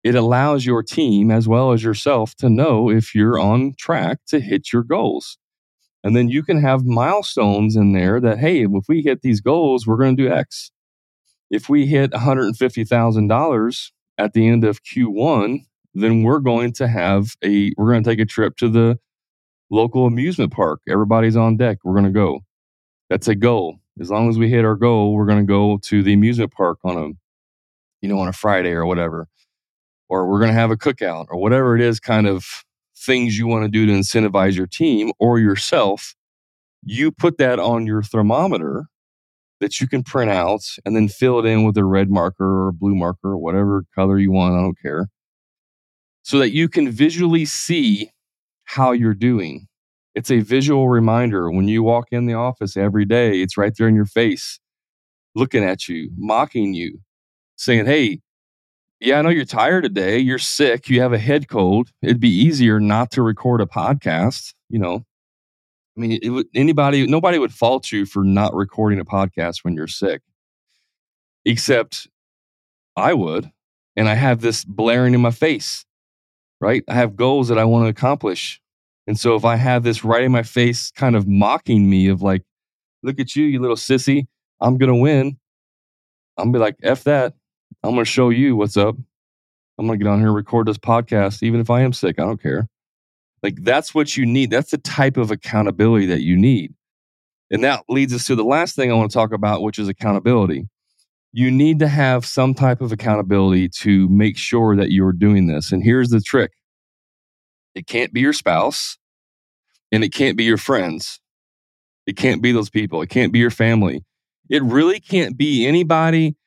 it 0.04 0.16
allows 0.16 0.66
your 0.66 0.84
team 0.84 1.32
as 1.32 1.48
well 1.48 1.72
as 1.72 1.84
yourself 1.84 2.36
to 2.36 2.50
know 2.50 2.90
if 2.90 3.16
you're 3.16 3.40
on 3.40 3.74
track 3.78 4.20
to 4.28 4.40
hit 4.40 4.72
your 4.72 4.84
goals. 4.84 5.38
And 6.04 6.16
then 6.16 6.30
you 6.30 6.44
can 6.44 6.62
have 6.62 6.86
milestones 6.86 7.76
in 7.76 7.94
there 7.94 8.20
that, 8.22 8.38
hey, 8.38 8.64
if 8.64 8.88
we 8.88 9.02
hit 9.02 9.24
these 9.24 9.42
goals, 9.42 9.88
we're 9.88 9.98
going 9.98 10.16
to 10.16 10.24
do 10.24 10.32
X. 10.32 10.70
If 11.50 11.70
we 11.70 11.88
hit 11.88 12.12
$150,000 12.12 13.92
at 14.18 14.34
the 14.34 14.48
end 14.48 14.64
of 14.64 14.84
Q1, 14.84 15.66
then 15.96 16.22
we're 16.22 16.40
going 16.40 16.74
to 16.74 16.88
have 16.88 17.36
a 17.44 17.72
we're 17.78 17.92
going 17.92 18.04
to 18.04 18.10
take 18.10 18.20
a 18.20 18.26
trip 18.26 18.58
to 18.58 18.70
the 18.70 19.00
local 19.70 20.06
amusement 20.06 20.52
park. 20.52 20.82
Everybody's 20.88 21.36
on 21.36 21.58
deck. 21.58 21.80
We're 21.84 21.94
going 21.94 22.06
to 22.06 22.12
go. 22.12 22.42
That's 23.10 23.28
a 23.28 23.36
goal. 23.36 23.78
As 24.00 24.10
long 24.10 24.30
as 24.30 24.38
we 24.38 24.50
hit 24.50 24.66
our 24.66 24.76
goal, 24.76 25.14
we're 25.14 25.26
going 25.26 25.46
to 25.46 25.46
go 25.46 25.80
to 25.84 26.04
the 26.04 26.14
amusement 26.14 26.52
park 26.52 26.80
on 26.84 26.98
a 26.98 27.08
you 28.02 28.10
know 28.10 28.20
on 28.20 28.28
a 28.28 28.34
Friday 28.34 28.72
or 28.72 28.86
whatever. 28.86 29.28
Or 30.10 30.28
we're 30.28 30.40
going 30.40 30.52
to 30.52 30.60
have 30.60 30.72
a 30.72 30.78
cookout 30.78 31.26
or 31.30 31.38
whatever 31.38 31.76
it 31.76 31.82
is 31.82 32.00
kind 32.00 32.28
of 32.28 32.64
things 32.98 33.38
you 33.38 33.48
want 33.48 33.64
to 33.64 33.70
do 33.70 33.86
to 33.86 33.92
incentivize 33.92 34.56
your 34.56 34.68
team 34.68 35.12
or 35.20 35.40
yourself. 35.40 36.16
You 36.84 37.12
put 37.12 37.38
that 37.40 37.60
on 37.60 37.88
your 37.88 38.04
thermometer 38.04 38.86
that 39.60 39.80
you 39.80 39.88
can 39.88 40.04
print 40.04 40.30
out 40.30 40.62
and 40.86 40.96
then 40.96 41.08
fill 41.08 41.40
it 41.40 41.46
in 41.46 41.64
with 41.64 41.78
a 41.78 41.86
red 41.86 42.10
marker 42.10 42.46
or 42.46 42.68
a 42.70 42.74
blue 42.74 42.96
marker 42.96 43.30
or 43.32 43.38
whatever 43.38 43.86
color 43.96 44.20
you 44.20 44.32
want. 44.32 44.56
I 44.56 44.62
don't 44.62 44.80
care. 44.80 45.08
So 46.24 46.40
that 46.40 46.52
you 46.52 46.68
can 46.68 46.92
visually 46.92 47.46
see 47.46 48.12
how 48.66 48.92
you're 48.92 49.14
doing. 49.14 49.68
It's 50.14 50.32
a 50.32 50.40
visual 50.40 50.90
reminder 50.90 51.52
when 51.52 51.68
you 51.68 51.84
walk 51.84 52.08
in 52.12 52.26
the 52.26 52.34
office 52.34 52.78
every 52.78 53.06
day, 53.06 53.42
it's 53.42 53.58
right 53.58 53.74
there 53.78 53.88
in 53.88 53.96
your 53.96 54.06
face, 54.06 54.60
looking 55.36 55.64
at 55.64 55.88
you, 55.88 56.10
mocking 56.18 56.74
you, 56.74 57.00
saying, 57.58 57.86
Hey, 57.86 58.22
yeah, 59.00 59.20
I 59.20 59.22
know 59.22 59.30
you're 59.30 59.46
tired 59.46 59.84
today. 59.84 60.18
You're 60.18 60.40
sick. 60.40 60.90
You 60.90 61.02
have 61.02 61.14
a 61.14 61.18
head 61.18 61.48
cold. 61.50 61.90
It'd 62.02 62.20
be 62.20 62.30
easier 62.30 62.80
not 62.80 63.12
to 63.12 63.22
record 63.22 63.62
a 63.62 63.66
podcast. 63.66 64.54
You 64.70 64.80
know, 64.80 65.06
I 65.98 66.02
mean, 66.02 66.20
would, 66.34 66.48
anybody, 66.56 67.06
nobody 67.06 67.38
would 67.38 67.54
fault 67.54 67.92
you 67.92 68.06
for 68.06 68.24
not 68.24 68.54
recording 68.54 69.00
a 69.00 69.06
podcast 69.06 69.64
when 69.64 69.76
you're 69.76 69.88
sick, 69.88 70.22
except 71.46 72.08
I 72.96 73.14
would. 73.14 73.52
And 73.98 74.10
I 74.10 74.16
have 74.16 74.42
this 74.42 74.66
blaring 74.66 75.14
in 75.14 75.22
my 75.22 75.32
face, 75.32 75.86
right? 76.62 76.84
I 76.88 76.94
have 76.94 77.16
goals 77.16 77.48
that 77.50 77.58
I 77.58 77.66
want 77.66 77.86
to 77.86 77.90
accomplish. 77.90 78.62
And 79.08 79.20
so 79.20 79.36
if 79.36 79.46
I 79.46 79.56
have 79.56 79.84
this 79.84 80.04
right 80.04 80.24
in 80.24 80.32
my 80.32 80.44
face, 80.44 80.92
kind 80.92 81.16
of 81.16 81.28
mocking 81.28 81.90
me 81.90 82.08
of 82.08 82.22
like, 82.22 82.42
look 83.04 83.20
at 83.20 83.36
you, 83.36 83.46
you 83.46 83.60
little 83.60 83.76
sissy, 83.76 84.28
I'm 84.62 84.78
going 84.78 84.92
to 84.92 84.96
win. 84.96 85.38
I'm 86.38 86.52
going 86.52 86.54
to 86.54 86.60
be 86.60 86.64
like, 86.64 86.76
F 86.84 87.04
that. 87.04 87.34
I'm 87.84 87.92
going 87.92 88.04
to 88.04 88.10
show 88.10 88.30
you 88.30 88.56
what's 88.56 88.78
up. 88.78 88.96
I'm 89.78 89.86
going 89.86 90.00
to 90.00 90.04
get 90.04 90.10
on 90.10 90.20
here 90.20 90.28
and 90.28 90.36
record 90.36 90.68
this 90.68 90.78
podcast, 90.78 91.44
even 91.44 91.60
if 91.60 91.70
I 91.70 91.82
am 91.82 91.94
sick. 91.94 92.20
I 92.20 92.24
don't 92.24 92.42
care. 92.42 92.68
Like 93.44 93.62
that's 93.62 93.94
what 93.94 94.18
you 94.18 94.26
need. 94.26 94.50
That's 94.50 94.72
the 94.72 94.80
type 94.80 95.18
of 95.18 95.30
accountability 95.30 96.08
that 96.08 96.22
you 96.22 96.36
need. 96.36 96.74
And 97.52 97.64
that 97.64 97.84
leads 97.88 98.14
us 98.14 98.26
to 98.28 98.36
the 98.36 98.44
last 98.44 98.76
thing 98.76 98.92
I 98.92 98.96
want 98.96 99.12
to 99.12 99.14
talk 99.14 99.32
about, 99.32 99.62
which 99.62 99.78
is 99.78 99.88
accountability. 99.88 100.68
You 101.38 101.52
need 101.52 101.80
to 101.80 101.90
have 101.90 102.26
some 102.26 102.54
type 102.54 102.80
of 102.80 102.94
accountability 102.94 103.68
to 103.82 104.08
make 104.08 104.38
sure 104.38 104.74
that 104.78 104.92
you're 104.92 105.12
doing 105.12 105.48
this. 105.48 105.74
And 105.74 105.84
here's 105.84 106.08
the 106.08 106.22
trick 106.22 106.54
it 107.76 107.88
can't 107.88 108.14
be 108.14 108.22
your 108.22 108.32
spouse 108.32 108.98
and 109.92 110.02
it 110.02 110.14
can't 110.14 110.38
be 110.38 110.46
your 110.46 110.56
friends. 110.56 111.20
It 112.08 112.16
can't 112.16 112.42
be 112.42 112.54
those 112.54 112.70
people. 112.70 113.02
It 113.02 113.10
can't 113.10 113.34
be 113.34 113.40
your 113.40 113.52
family. 113.52 114.06
It 114.50 114.64
really 114.64 115.02
can't 115.02 115.36
be 115.36 115.68
anybody 115.68 116.38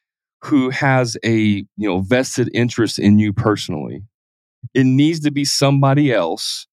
who 0.44 0.70
has 0.70 1.18
a 1.22 1.36
you 1.36 1.66
know 1.76 2.00
vested 2.00 2.48
interest 2.54 2.98
in 2.98 3.18
you 3.18 3.34
personally. 3.34 4.04
It 4.72 4.84
needs 4.84 5.20
to 5.20 5.30
be 5.30 5.44
somebody 5.44 6.14
else 6.14 6.66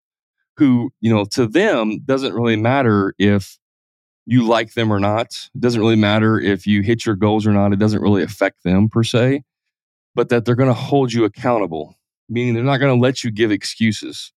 who, 0.55 0.89
you 1.01 1.13
know, 1.13 1.25
to 1.31 1.47
them 1.47 1.99
doesn't 2.05 2.33
really 2.33 2.55
matter 2.55 3.13
if 3.19 3.57
you 4.25 4.45
like 4.45 4.73
them 4.73 4.91
or 4.91 4.99
not. 4.99 5.27
It 5.53 5.61
doesn't 5.61 5.79
really 5.79 5.95
matter 5.95 6.39
if 6.39 6.65
you 6.65 6.81
hit 6.81 7.05
your 7.05 7.15
goals 7.15 7.45
or 7.45 7.51
not. 7.51 7.73
It 7.73 7.79
doesn't 7.79 8.01
really 8.01 8.23
affect 8.23 8.63
them 8.63 8.89
per 8.89 9.03
se, 9.03 9.43
but 10.15 10.29
that 10.29 10.45
they're 10.45 10.55
going 10.55 10.69
to 10.69 10.73
hold 10.73 11.13
you 11.13 11.25
accountable, 11.25 11.95
meaning 12.27 12.53
they're 12.53 12.63
not 12.63 12.79
going 12.79 12.95
to 12.95 13.01
let 13.01 13.23
you 13.23 13.31
give 13.31 13.51
excuses. 13.51 14.31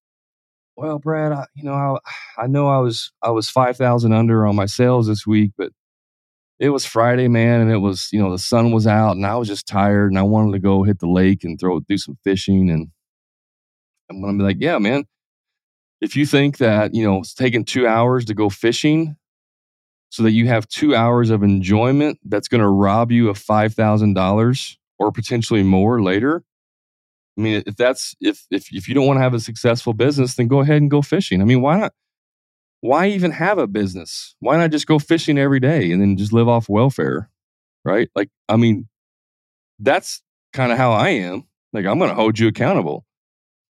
Well, 0.77 0.99
Brad, 0.99 1.33
I, 1.33 1.47
you 1.55 1.65
know, 1.65 1.73
I, 1.73 2.43
I 2.43 2.47
know 2.47 2.69
I 2.69 2.79
was 2.79 3.11
I 3.23 3.31
was 3.31 3.51
five 3.51 3.77
thousand 3.77 4.13
under 4.13 4.47
on 4.47 4.55
my 4.55 4.67
sales 4.67 5.09
this 5.09 5.27
week, 5.27 5.51
but 5.59 5.73
it 6.61 6.71
was 6.71 6.85
Friday, 6.85 7.27
man, 7.27 7.61
and 7.61 7.71
it 7.71 7.79
was 7.79 8.09
you 8.13 8.21
know 8.21 8.31
the 8.31 8.39
sun 8.39 8.71
was 8.71 8.87
out, 8.87 9.17
and 9.17 9.27
I 9.27 9.35
was 9.35 9.49
just 9.49 9.67
tired, 9.67 10.13
and 10.13 10.19
I 10.19 10.23
wanted 10.23 10.53
to 10.53 10.61
go 10.61 10.85
hit 10.85 11.01
the 11.01 11.09
lake 11.09 11.43
and 11.43 11.59
throw 11.59 11.81
do 11.81 11.99
some 11.99 12.17
fishing, 12.23 12.71
and 12.71 12.89
I'm 14.09 14.21
gonna 14.21 14.39
be 14.39 14.45
like, 14.45 14.59
yeah, 14.61 14.79
man, 14.79 15.05
if 16.01 16.17
you 16.17 16.27
think 16.27 16.59
that, 16.59 16.95
you 16.95 17.05
know, 17.05 17.19
it's 17.19 17.35
taking 17.35 17.65
two 17.65 17.87
hours 17.87 18.25
to 18.27 18.35
go 18.35 18.49
fishing 18.49 19.17
so 20.11 20.23
that 20.23 20.33
you 20.33 20.47
have 20.47 20.67
two 20.69 20.95
hours 20.95 21.31
of 21.31 21.43
enjoyment 21.43 22.19
that's 22.25 22.49
going 22.49 22.61
to 22.61 22.69
rob 22.69 23.13
you 23.13 23.29
of 23.29 23.39
$5,000 23.39 24.77
or 24.99 25.13
potentially 25.13 25.63
more 25.63 26.03
later. 26.03 26.45
I 27.37 27.41
mean, 27.41 27.63
if 27.67 27.77
that's, 27.77 28.17
if, 28.21 28.47
if, 28.51 28.73
if 28.73 28.89
you 28.89 28.95
don't 28.95 29.07
want 29.07 29.19
to 29.19 29.23
have 29.23 29.35
a 29.35 29.41
successful 29.41 29.93
business, 29.93 30.35
then 30.35 30.49
go 30.49 30.61
ahead 30.61 30.81
and 30.81 30.91
go 30.91 31.03
fishing. 31.03 31.41
I 31.41 31.45
mean, 31.45 31.61
why 31.61 31.79
not? 31.79 31.93
Why 32.81 33.09
even 33.09 33.33
have 33.33 33.59
a 33.59 33.67
business? 33.67 34.35
Why 34.41 34.57
not 34.57 34.71
just 34.71 34.87
go 34.87 34.99
fishing 34.99 35.39
every 35.39 35.61
day 35.61 35.91
and 35.91 36.01
then 36.01 36.17
just 36.17 36.33
live 36.33 36.49
off 36.49 36.69
welfare? 36.69 37.31
Right. 37.85 38.09
Like, 38.15 38.31
I 38.49 38.57
mean, 38.57 38.89
that's 39.79 40.23
kind 40.53 40.73
of 40.73 40.79
how 40.79 40.93
I 40.93 41.11
am. 41.11 41.45
Like, 41.73 41.87
I'm 41.87 41.99
going 41.99 42.11
to 42.11 42.17
hold 42.17 42.39
you 42.39 42.49
accountable. 42.49 43.05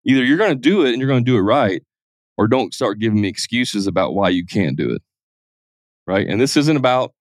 Either 0.07 0.25
you're 0.25 0.39
going 0.39 0.51
to 0.51 0.57
do 0.61 0.85
it 0.85 0.91
and 0.91 0.99
you're 0.99 1.09
going 1.09 1.25
to 1.25 1.31
do 1.31 1.37
it 1.37 1.43
right, 1.43 1.83
or 2.37 2.49
don't 2.49 2.75
start 2.75 2.99
giving 2.99 3.21
me 3.21 3.29
excuses 3.29 3.87
about 3.87 4.15
why 4.15 4.29
you 4.29 4.45
can't 4.45 4.77
do 4.77 4.91
it. 4.91 5.03
Right. 6.07 6.27
And 6.27 6.41
this 6.41 6.57
isn't 6.57 6.77
about, 6.77 7.13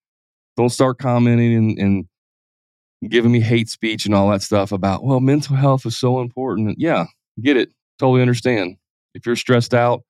don't 0.58 0.70
start 0.70 1.00
commenting 1.00 1.56
and, 1.56 1.80
and 1.80 2.06
giving 3.10 3.32
me 3.32 3.40
hate 3.40 3.70
speech 3.70 4.06
and 4.06 4.14
all 4.14 4.30
that 4.30 4.42
stuff 4.42 4.72
about, 4.72 5.04
well, 5.04 5.20
mental 5.20 5.56
health 5.56 5.86
is 5.86 5.98
so 5.98 6.20
important. 6.20 6.76
Yeah, 6.78 7.06
get 7.42 7.58
it. 7.58 7.70
Totally 8.00 8.22
understand. 8.22 8.78
If 9.14 9.26
you're 9.26 9.36
stressed 9.36 9.74
out 9.74 10.04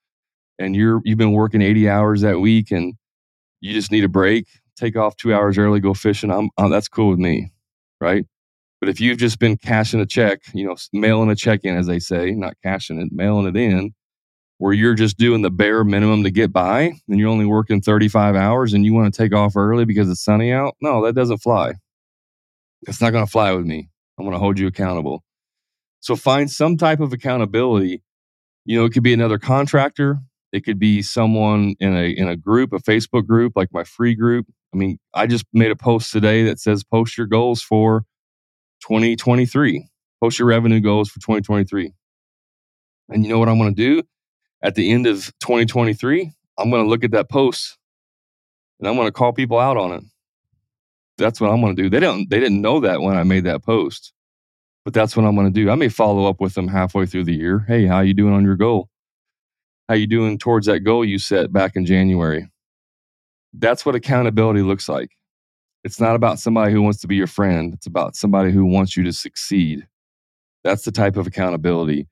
and 0.60 0.76
you're, 0.76 1.02
you've 1.04 1.18
been 1.18 1.34
working 1.34 1.62
80 1.62 1.90
hours 1.90 2.22
that 2.22 2.40
week 2.40 2.72
and 2.72 2.96
you 3.62 3.74
just 3.74 3.92
need 3.92 4.04
a 4.04 4.10
break, 4.10 4.48
take 4.76 4.96
off 4.96 5.16
two 5.18 5.34
hours 5.34 5.58
early, 5.58 5.80
go 5.80 5.94
fishing, 5.94 6.32
I'm, 6.32 6.50
I'm 6.58 6.70
that's 6.70 6.88
cool 6.88 7.10
with 7.10 7.20
me, 7.20 7.52
right? 8.02 8.26
But 8.80 8.90
if 8.90 9.00
you've 9.00 9.18
just 9.18 9.40
been 9.40 9.56
cashing 9.58 10.02
a 10.02 10.06
check, 10.06 10.42
you 10.54 10.66
know, 10.66 10.76
mailing 10.92 11.30
a 11.30 11.36
check 11.36 11.62
in, 11.64 11.78
as 11.78 11.88
they 11.88 12.00
say, 12.00 12.32
not 12.32 12.56
cashing 12.64 13.00
it, 13.00 13.10
mailing 13.12 13.48
it 13.48 13.56
in, 13.56 13.94
where 14.58 14.74
you're 14.74 14.94
just 14.94 15.18
doing 15.18 15.42
the 15.42 15.52
bare 15.52 15.84
minimum 15.84 16.24
to 16.24 16.32
get 16.32 16.54
by, 16.54 16.92
and 17.08 17.20
you're 17.20 17.30
only 17.30 17.46
working 17.46 17.82
35 17.82 18.36
hours, 18.36 18.74
and 18.74 18.86
you 18.86 18.94
want 18.94 19.13
to 19.13 19.18
take 19.18 19.34
off 19.34 19.56
early 19.56 19.86
because 19.86 20.10
it's 20.10 20.24
sunny 20.24 20.52
out, 20.52 20.76
no, 20.82 21.04
that 21.06 21.16
doesn't 21.16 21.39
fly. 21.39 21.74
It's 22.84 23.02
not 23.02 23.12
going 23.12 23.26
to 23.26 23.32
fly 23.32 23.52
with 23.54 23.66
me. 23.66 23.89
I'm 24.18 24.26
going 24.26 24.34
to 24.34 24.39
hold 24.39 24.60
you 24.60 24.68
accountable. 24.68 25.24
So 26.00 26.16
find 26.16 26.52
some 26.52 26.78
type 26.78 27.00
of 27.00 27.13
accountability. 27.13 28.04
You 28.66 28.80
know, 28.80 28.86
it 28.86 28.94
could 28.94 29.04
be 29.04 29.13
another 29.13 29.39
contractor. 29.39 30.20
It 30.52 30.66
could 30.66 30.78
be 30.78 31.02
someone 31.02 31.76
in 31.80 31.96
a 31.96 32.10
in 32.10 32.28
a 32.28 32.36
group, 32.36 32.74
a 32.74 32.78
Facebook 32.78 33.26
group, 33.26 33.54
like 33.56 33.70
my 33.72 33.84
free 33.84 34.13
group. 34.13 34.46
I 34.74 34.78
mean, 34.78 35.00
I 35.13 35.28
just 35.28 35.46
made 35.54 35.72
a 35.72 35.76
post 35.76 36.12
today 36.12 36.44
that 36.44 36.60
says 36.60 36.84
post 36.84 37.18
your 37.18 37.26
goals 37.26 37.62
for 37.62 38.06
2023. 38.82 39.88
Post 40.22 40.39
your 40.39 40.48
revenue 40.48 40.80
goals 40.80 41.10
for 41.10 41.20
2023. 41.20 41.94
And 43.10 43.24
you 43.24 43.30
know 43.30 43.39
what 43.39 43.50
I'm 43.50 43.58
going 43.58 43.74
to 43.74 43.82
do 43.82 44.04
at 44.63 44.76
the 44.76 44.91
end 44.91 45.06
of 45.06 45.26
2023? 45.41 46.32
I'm 46.58 46.71
going 46.71 46.84
to 46.84 46.89
look 46.89 47.04
at 47.04 47.12
that 47.12 47.30
post 47.30 47.78
and 48.80 48.88
I'm 48.88 48.95
going 48.95 49.08
to 49.08 49.12
call 49.12 49.34
people 49.34 49.60
out 49.60 49.78
on 49.78 49.91
it. 49.91 50.04
That's 51.19 51.39
what 51.39 51.52
I'm 51.52 51.62
going 51.62 51.76
to 51.76 51.84
do. 51.84 51.89
They 51.89 51.99
don't 51.99 52.28
they 52.30 52.39
didn't 52.39 52.62
know 52.62 52.80
that 52.80 53.02
when 53.02 53.15
I 53.17 53.23
made 53.23 53.43
that 53.43 53.63
post 53.63 54.13
but 54.84 54.93
that's 54.93 55.15
what 55.15 55.26
I'm 55.26 55.36
going 55.36 55.52
to 55.52 55.54
do. 55.54 55.69
I 55.69 55.76
may 55.76 55.89
follow 55.89 56.26
up 56.28 56.41
with 56.41 56.56
them 56.56 56.67
halfway 56.67 57.06
through 57.06 57.26
the 57.26 57.34
year. 57.34 57.60
Hey, 57.67 57.86
how 57.86 58.02
you 58.02 58.13
doing 58.13 58.34
on 58.34 58.43
your 58.43 58.56
goal? 58.56 58.89
How 59.88 59.95
you 59.95 60.08
doing 60.08 60.38
towards 60.38 60.67
that 60.67 60.82
goal 60.82 61.06
you 61.06 61.19
set 61.19 61.54
back 61.54 61.76
in 61.76 61.86
January? 61.86 62.49
That's 63.54 63.86
what 63.86 63.95
accountability 63.95 64.62
looks 64.62 64.89
like. 64.89 65.12
It's 65.84 65.99
not 65.99 66.15
about 66.15 66.39
somebody 66.39 66.71
who 66.71 66.82
wants 66.82 66.99
to 67.02 67.08
be 67.08 67.15
your 67.15 67.28
friend. 67.28 67.73
It's 67.73 67.86
about 67.86 68.15
somebody 68.15 68.52
who 68.52 68.65
wants 68.65 68.95
you 68.97 69.04
to 69.04 69.13
succeed. 69.13 69.86
That's 70.63 70.86
the 70.86 70.91
type 70.91 71.17
of 71.17 71.28
accountability 71.28 72.08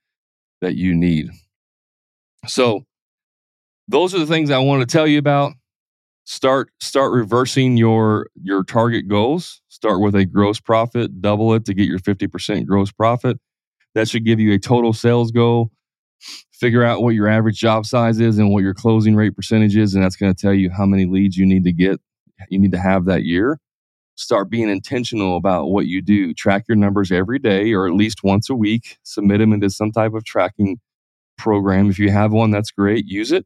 that 0.59 0.75
you 0.75 0.93
need. 0.93 1.29
So, 2.47 2.86
those 3.88 4.15
are 4.15 4.19
the 4.19 4.25
things 4.25 4.49
I 4.49 4.58
want 4.60 4.82
to 4.82 4.91
tell 4.91 5.08
you 5.08 5.19
about. 5.19 5.54
Start 6.23 6.69
start 6.80 7.12
reversing 7.12 7.77
your 7.77 8.27
your 8.41 8.63
target 8.63 9.08
goals. 9.08 9.62
Start 9.69 10.01
with 10.01 10.15
a 10.15 10.25
gross 10.25 10.60
profit. 10.60 11.21
Double 11.21 11.54
it 11.54 11.65
to 11.65 11.73
get 11.73 11.88
your 11.88 11.99
50% 11.99 12.65
gross 12.65 12.91
profit. 12.91 13.38
That 13.95 14.08
should 14.08 14.23
give 14.23 14.39
you 14.39 14.54
a 14.54 14.60
total 14.60 14.93
sales 14.93 15.32
goal. 15.32 15.71
Figure 16.54 16.84
out 16.84 17.01
what 17.01 17.15
your 17.15 17.27
average 17.27 17.58
job 17.58 17.86
size 17.86 18.19
is 18.19 18.38
and 18.38 18.51
what 18.51 18.62
your 18.63 18.75
closing 18.75 19.15
rate 19.15 19.36
percentage 19.36 19.75
is 19.75 19.95
and 19.95 20.04
that's 20.04 20.15
going 20.15 20.34
to 20.34 20.39
tell 20.39 20.54
you 20.54 20.69
how 20.69 20.86
many 20.86 21.06
leads 21.06 21.36
you 21.36 21.45
need 21.45 21.63
to 21.63 21.73
get 21.73 21.99
you 22.49 22.60
need 22.60 22.71
to 22.71 22.80
have 22.80 23.06
that 23.06 23.23
year. 23.23 23.60
Start 24.15 24.49
being 24.49 24.69
intentional 24.69 25.38
about 25.38 25.67
what 25.67 25.88
you 25.88 26.01
do. 26.01 26.34
Track 26.34 26.65
your 26.67 26.75
numbers 26.75 27.12
every 27.12 27.39
day 27.39 27.73
or 27.73 27.88
at 27.88 27.93
least 27.93 28.23
once 28.23 28.49
a 28.49 28.56
week. 28.56 28.97
Submit 29.04 29.39
them 29.39 29.54
into 29.54 29.69
some 29.69 29.91
type 29.91 30.13
of 30.13 30.23
tracking 30.23 30.80
program 31.41 31.89
if 31.89 31.99
you 31.99 32.12
have 32.12 32.32
one 32.32 32.51
that's 32.51 32.71
great 32.71 33.06
use 33.08 33.32
it 33.32 33.45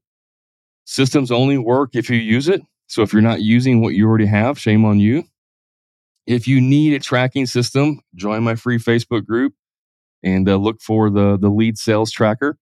Systems 0.86 1.31
only 1.31 1.58
work 1.58 1.95
if 1.95 2.10
you 2.10 2.17
use 2.17 2.47
it. 2.47 2.62
So 2.88 3.01
if 3.01 3.12
you're 3.12 3.21
not 3.21 3.41
using 3.41 3.81
what 3.81 3.95
you 3.95 4.08
already 4.08 4.27
have, 4.27 4.60
shame 4.60 4.86
on 4.86 4.99
you. 4.99 5.23
If 6.27 6.47
you 6.47 6.62
need 6.62 6.93
a 6.93 6.99
tracking 6.99 7.47
system, 7.47 8.01
join 8.15 8.43
my 8.43 8.55
free 8.55 8.77
Facebook 8.77 9.25
group 9.25 9.53
and 10.23 10.47
uh, 10.47 10.55
look 10.55 10.81
for 10.81 11.10
the 11.10 11.38
the 11.38 11.49
lead 11.49 11.77
sales 11.77 12.12
tracker. 12.12 12.58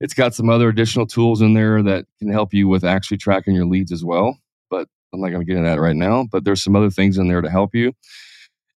It's 0.00 0.14
got 0.14 0.34
some 0.34 0.48
other 0.48 0.68
additional 0.70 1.06
tools 1.06 1.42
in 1.42 1.52
there 1.52 1.82
that 1.82 2.06
can 2.18 2.32
help 2.32 2.54
you 2.54 2.66
with 2.68 2.84
actually 2.84 3.18
tracking 3.18 3.54
your 3.54 3.66
leads 3.66 3.92
as 3.92 4.02
well. 4.02 4.38
But 4.70 4.88
I'm 5.12 5.20
not 5.20 5.28
going 5.28 5.40
to 5.40 5.46
get 5.46 5.58
into 5.58 5.68
that 5.68 5.80
right 5.80 5.96
now. 5.96 6.26
But 6.30 6.44
there's 6.44 6.64
some 6.64 6.76
other 6.76 6.90
things 6.90 7.18
in 7.18 7.28
there 7.28 7.42
to 7.42 7.50
help 7.50 7.74
you. 7.74 7.92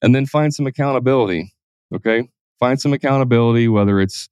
And 0.03 0.15
then 0.15 0.27
find 0.27 0.53
some 0.53 0.67
accountability. 0.67 1.53
Okay, 1.95 2.29
find 2.59 2.81
some 2.81 2.93
accountability, 2.93 3.69
whether 3.69 4.01
it's 4.01 4.29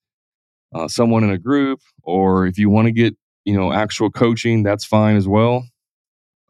uh, 0.75 0.89
someone 0.89 1.25
in 1.25 1.31
a 1.31 1.39
group 1.39 1.81
or 2.03 2.47
if 2.47 2.59
you 2.59 2.71
want 2.71 2.87
to 2.87 2.93
get 2.93 3.17
you 3.45 3.55
know 3.55 3.73
actual 3.73 4.11
coaching 4.11 4.63
that's 4.63 4.85
fine 4.85 5.17
as 5.17 5.27
well. 5.29 5.65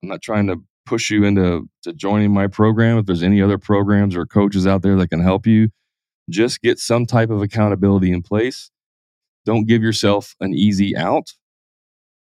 I'm 0.03 0.09
not 0.09 0.23
trying 0.23 0.47
to 0.47 0.57
push 0.87 1.11
you 1.11 1.25
into 1.25 1.69
to 1.83 1.93
joining 1.93 2.33
my 2.33 2.47
program 2.47 2.99
if 2.99 3.07
there's 3.07 3.23
any 3.23 3.41
other 3.41 3.59
programs 3.59 4.17
or 4.17 4.27
coaches 4.27 4.67
out 4.67 4.83
there 4.83 4.97
that 4.97 5.09
can 5.09 5.21
help 5.21 5.47
you 5.47 5.69
just 6.29 6.63
get 6.63 6.79
some 6.79 7.07
type 7.07 7.31
of 7.31 7.43
accountability 7.43 8.13
in 8.13 8.23
place. 8.23 8.71
Don't 9.45 9.67
give 9.67 9.83
yourself 9.83 10.35
an 10.41 10.55
easy 10.55 10.97
out. 10.97 11.33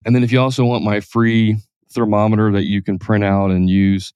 And 0.05 0.15
then 0.15 0.23
if 0.23 0.31
you 0.31 0.39
also 0.39 0.65
want 0.65 0.83
my 0.83 0.99
free 0.99 1.57
thermometer 1.91 2.51
that 2.51 2.65
you 2.65 2.81
can 2.81 2.99
print 2.99 3.23
out 3.23 3.51
and 3.51 3.69
use 3.69 4.13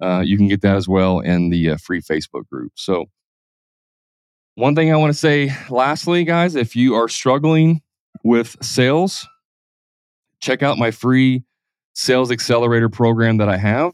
uh, 0.00 0.20
you 0.20 0.36
can 0.36 0.48
get 0.48 0.62
that 0.62 0.76
as 0.76 0.88
well 0.88 1.20
in 1.20 1.50
the 1.50 1.70
uh, 1.70 1.76
free 1.76 2.00
facebook 2.00 2.48
group. 2.48 2.72
So 2.74 3.06
one 4.54 4.74
thing 4.74 4.92
i 4.92 4.96
want 4.96 5.12
to 5.12 5.18
say 5.18 5.52
lastly 5.70 6.24
guys 6.24 6.54
if 6.54 6.76
you 6.76 6.94
are 6.94 7.08
struggling 7.08 7.80
with 8.24 8.56
sales 8.62 9.26
check 10.40 10.62
out 10.62 10.76
my 10.76 10.90
free 10.90 11.44
sales 11.94 12.30
accelerator 12.30 12.88
program 12.88 13.38
that 13.38 13.48
I 13.48 13.56
have. 13.56 13.92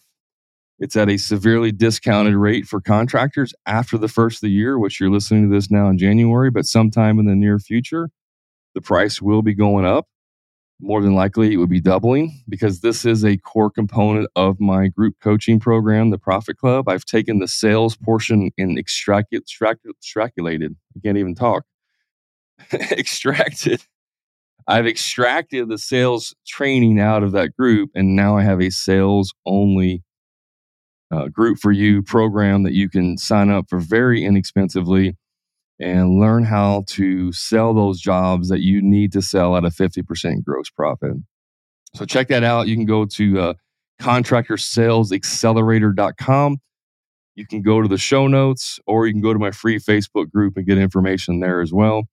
It's 0.81 0.97
at 0.97 1.09
a 1.09 1.16
severely 1.16 1.73
discounted 1.73 2.35
rate 2.35 2.66
for 2.66 2.81
contractors 2.81 3.53
after 3.66 3.99
the 3.99 4.09
first 4.09 4.38
of 4.38 4.40
the 4.42 4.51
year, 4.51 4.79
which 4.79 5.01
you're 5.01 5.11
listening 5.11 5.49
to 5.49 5.55
this 5.55 5.71
now 5.71 5.88
in 5.88 5.99
January, 5.99 6.51
but 6.51 6.66
sometime 6.66 7.18
in 7.18 7.27
the 7.27 7.35
near 7.35 7.59
future, 7.59 8.11
the 8.75 8.81
price 8.81 9.21
will 9.21 9.42
be 9.42 9.55
going 9.55 9.85
up. 9.85 10.07
More 10.80 11.02
than 11.02 11.14
likely, 11.14 11.52
it 11.52 11.56
would 11.56 11.68
be 11.68 11.80
doubling 11.80 12.40
because 12.48 12.80
this 12.80 13.04
is 13.04 13.24
a 13.24 13.36
core 13.38 13.70
component 13.70 14.30
of 14.36 14.60
my 14.60 14.86
group 14.88 15.16
coaching 15.20 15.58
program, 15.58 16.10
the 16.10 16.18
Profit 16.18 16.56
Club. 16.56 16.88
I've 16.88 17.04
taken 17.04 17.40
the 17.40 17.48
sales 17.48 17.96
portion 17.96 18.50
and 18.56 18.78
extracted, 18.78 19.42
extracted, 19.42 19.92
extraculated. 19.92 20.76
I 20.96 21.00
can't 21.02 21.18
even 21.18 21.34
talk. 21.34 21.64
extracted 22.72 23.82
I've 24.68 24.86
extracted 24.86 25.70
the 25.70 25.78
sales 25.78 26.34
training 26.46 27.00
out 27.00 27.22
of 27.22 27.32
that 27.32 27.56
group, 27.56 27.90
and 27.94 28.14
now 28.14 28.36
I 28.36 28.42
have 28.42 28.60
a 28.60 28.68
sales 28.68 29.32
only 29.46 30.04
uh, 31.10 31.28
group 31.28 31.58
for 31.58 31.72
you 31.72 32.02
program 32.02 32.64
that 32.64 32.74
you 32.74 32.90
can 32.90 33.16
sign 33.16 33.48
up 33.48 33.64
for 33.70 33.80
very 33.80 34.22
inexpensively 34.22 35.16
and 35.80 36.18
learn 36.18 36.44
how 36.44 36.84
to 36.88 37.32
sell 37.32 37.72
those 37.72 38.00
jobs 38.00 38.48
that 38.48 38.60
you 38.60 38.82
need 38.82 39.12
to 39.12 39.22
sell 39.22 39.56
at 39.56 39.64
a 39.64 39.68
50% 39.68 40.44
gross 40.44 40.70
profit. 40.70 41.12
So 41.94 42.04
check 42.04 42.28
that 42.28 42.44
out. 42.44 42.68
You 42.68 42.76
can 42.76 42.84
go 42.84 43.04
to 43.04 43.40
uh, 43.40 43.54
contractorsalesaccelerator.com. 44.00 46.58
You 47.34 47.46
can 47.46 47.62
go 47.62 47.80
to 47.80 47.88
the 47.88 47.96
show 47.98 48.26
notes 48.26 48.80
or 48.86 49.06
you 49.06 49.12
can 49.12 49.22
go 49.22 49.32
to 49.32 49.38
my 49.38 49.52
free 49.52 49.78
Facebook 49.78 50.30
group 50.30 50.56
and 50.56 50.66
get 50.66 50.78
information 50.78 51.40
there 51.40 51.60
as 51.60 51.72
well. 51.72 52.08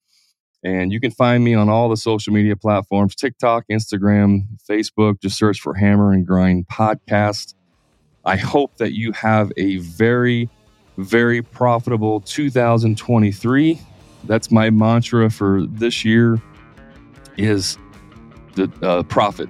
And 0.64 0.92
you 0.92 1.00
can 1.00 1.12
find 1.12 1.44
me 1.44 1.54
on 1.54 1.70
all 1.70 1.90
the 1.90 1.98
social 1.98 2.34
media 2.34 2.56
platforms 2.56 3.16
TikTok, 3.16 3.66
Instagram, 3.72 4.48
Facebook. 4.68 5.22
Just 5.22 5.38
search 5.38 5.60
for 5.60 5.76
Hammer 5.76 6.12
and 6.12 6.26
Grind 6.26 6.66
Podcast. 6.68 7.54
I 8.24 8.38
hope 8.38 8.78
that 8.78 8.94
you 8.94 9.12
have 9.12 9.52
a 9.58 9.78
very, 9.78 10.50
very 10.98 11.42
profitable 11.42 12.22
2023. 12.22 13.80
That's 14.24 14.52
my 14.52 14.70
mantra 14.70 15.30
for 15.30 15.66
this 15.68 16.04
year 16.04 16.42
is 17.38 17.78
the 18.56 18.72
uh, 18.82 19.04
profit. 19.04 19.50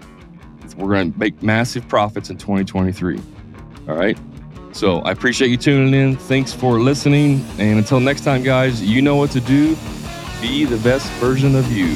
We're 0.78 0.94
going 0.94 1.14
to 1.14 1.20
make 1.20 1.42
massive 1.42 1.88
profits 1.88 2.30
in 2.30 2.38
2023. 2.38 3.20
All 3.88 3.96
right. 3.96 4.18
So 4.74 5.00
I 5.00 5.12
appreciate 5.12 5.50
you 5.50 5.58
tuning 5.58 5.94
in. 5.94 6.18
Thanks 6.18 6.52
for 6.52 6.80
listening. 6.82 7.46
And 7.58 7.78
until 7.78 8.02
next 8.02 8.26
time, 8.26 8.44
guys, 8.44 8.82
you 8.82 9.02
know 9.02 9.16
what 9.16 9.32
to 9.32 9.40
do 9.40 9.78
be 10.42 10.66
the 10.66 10.78
best 10.78 11.10
version 11.14 11.56
of 11.56 11.72
you. 11.72 11.96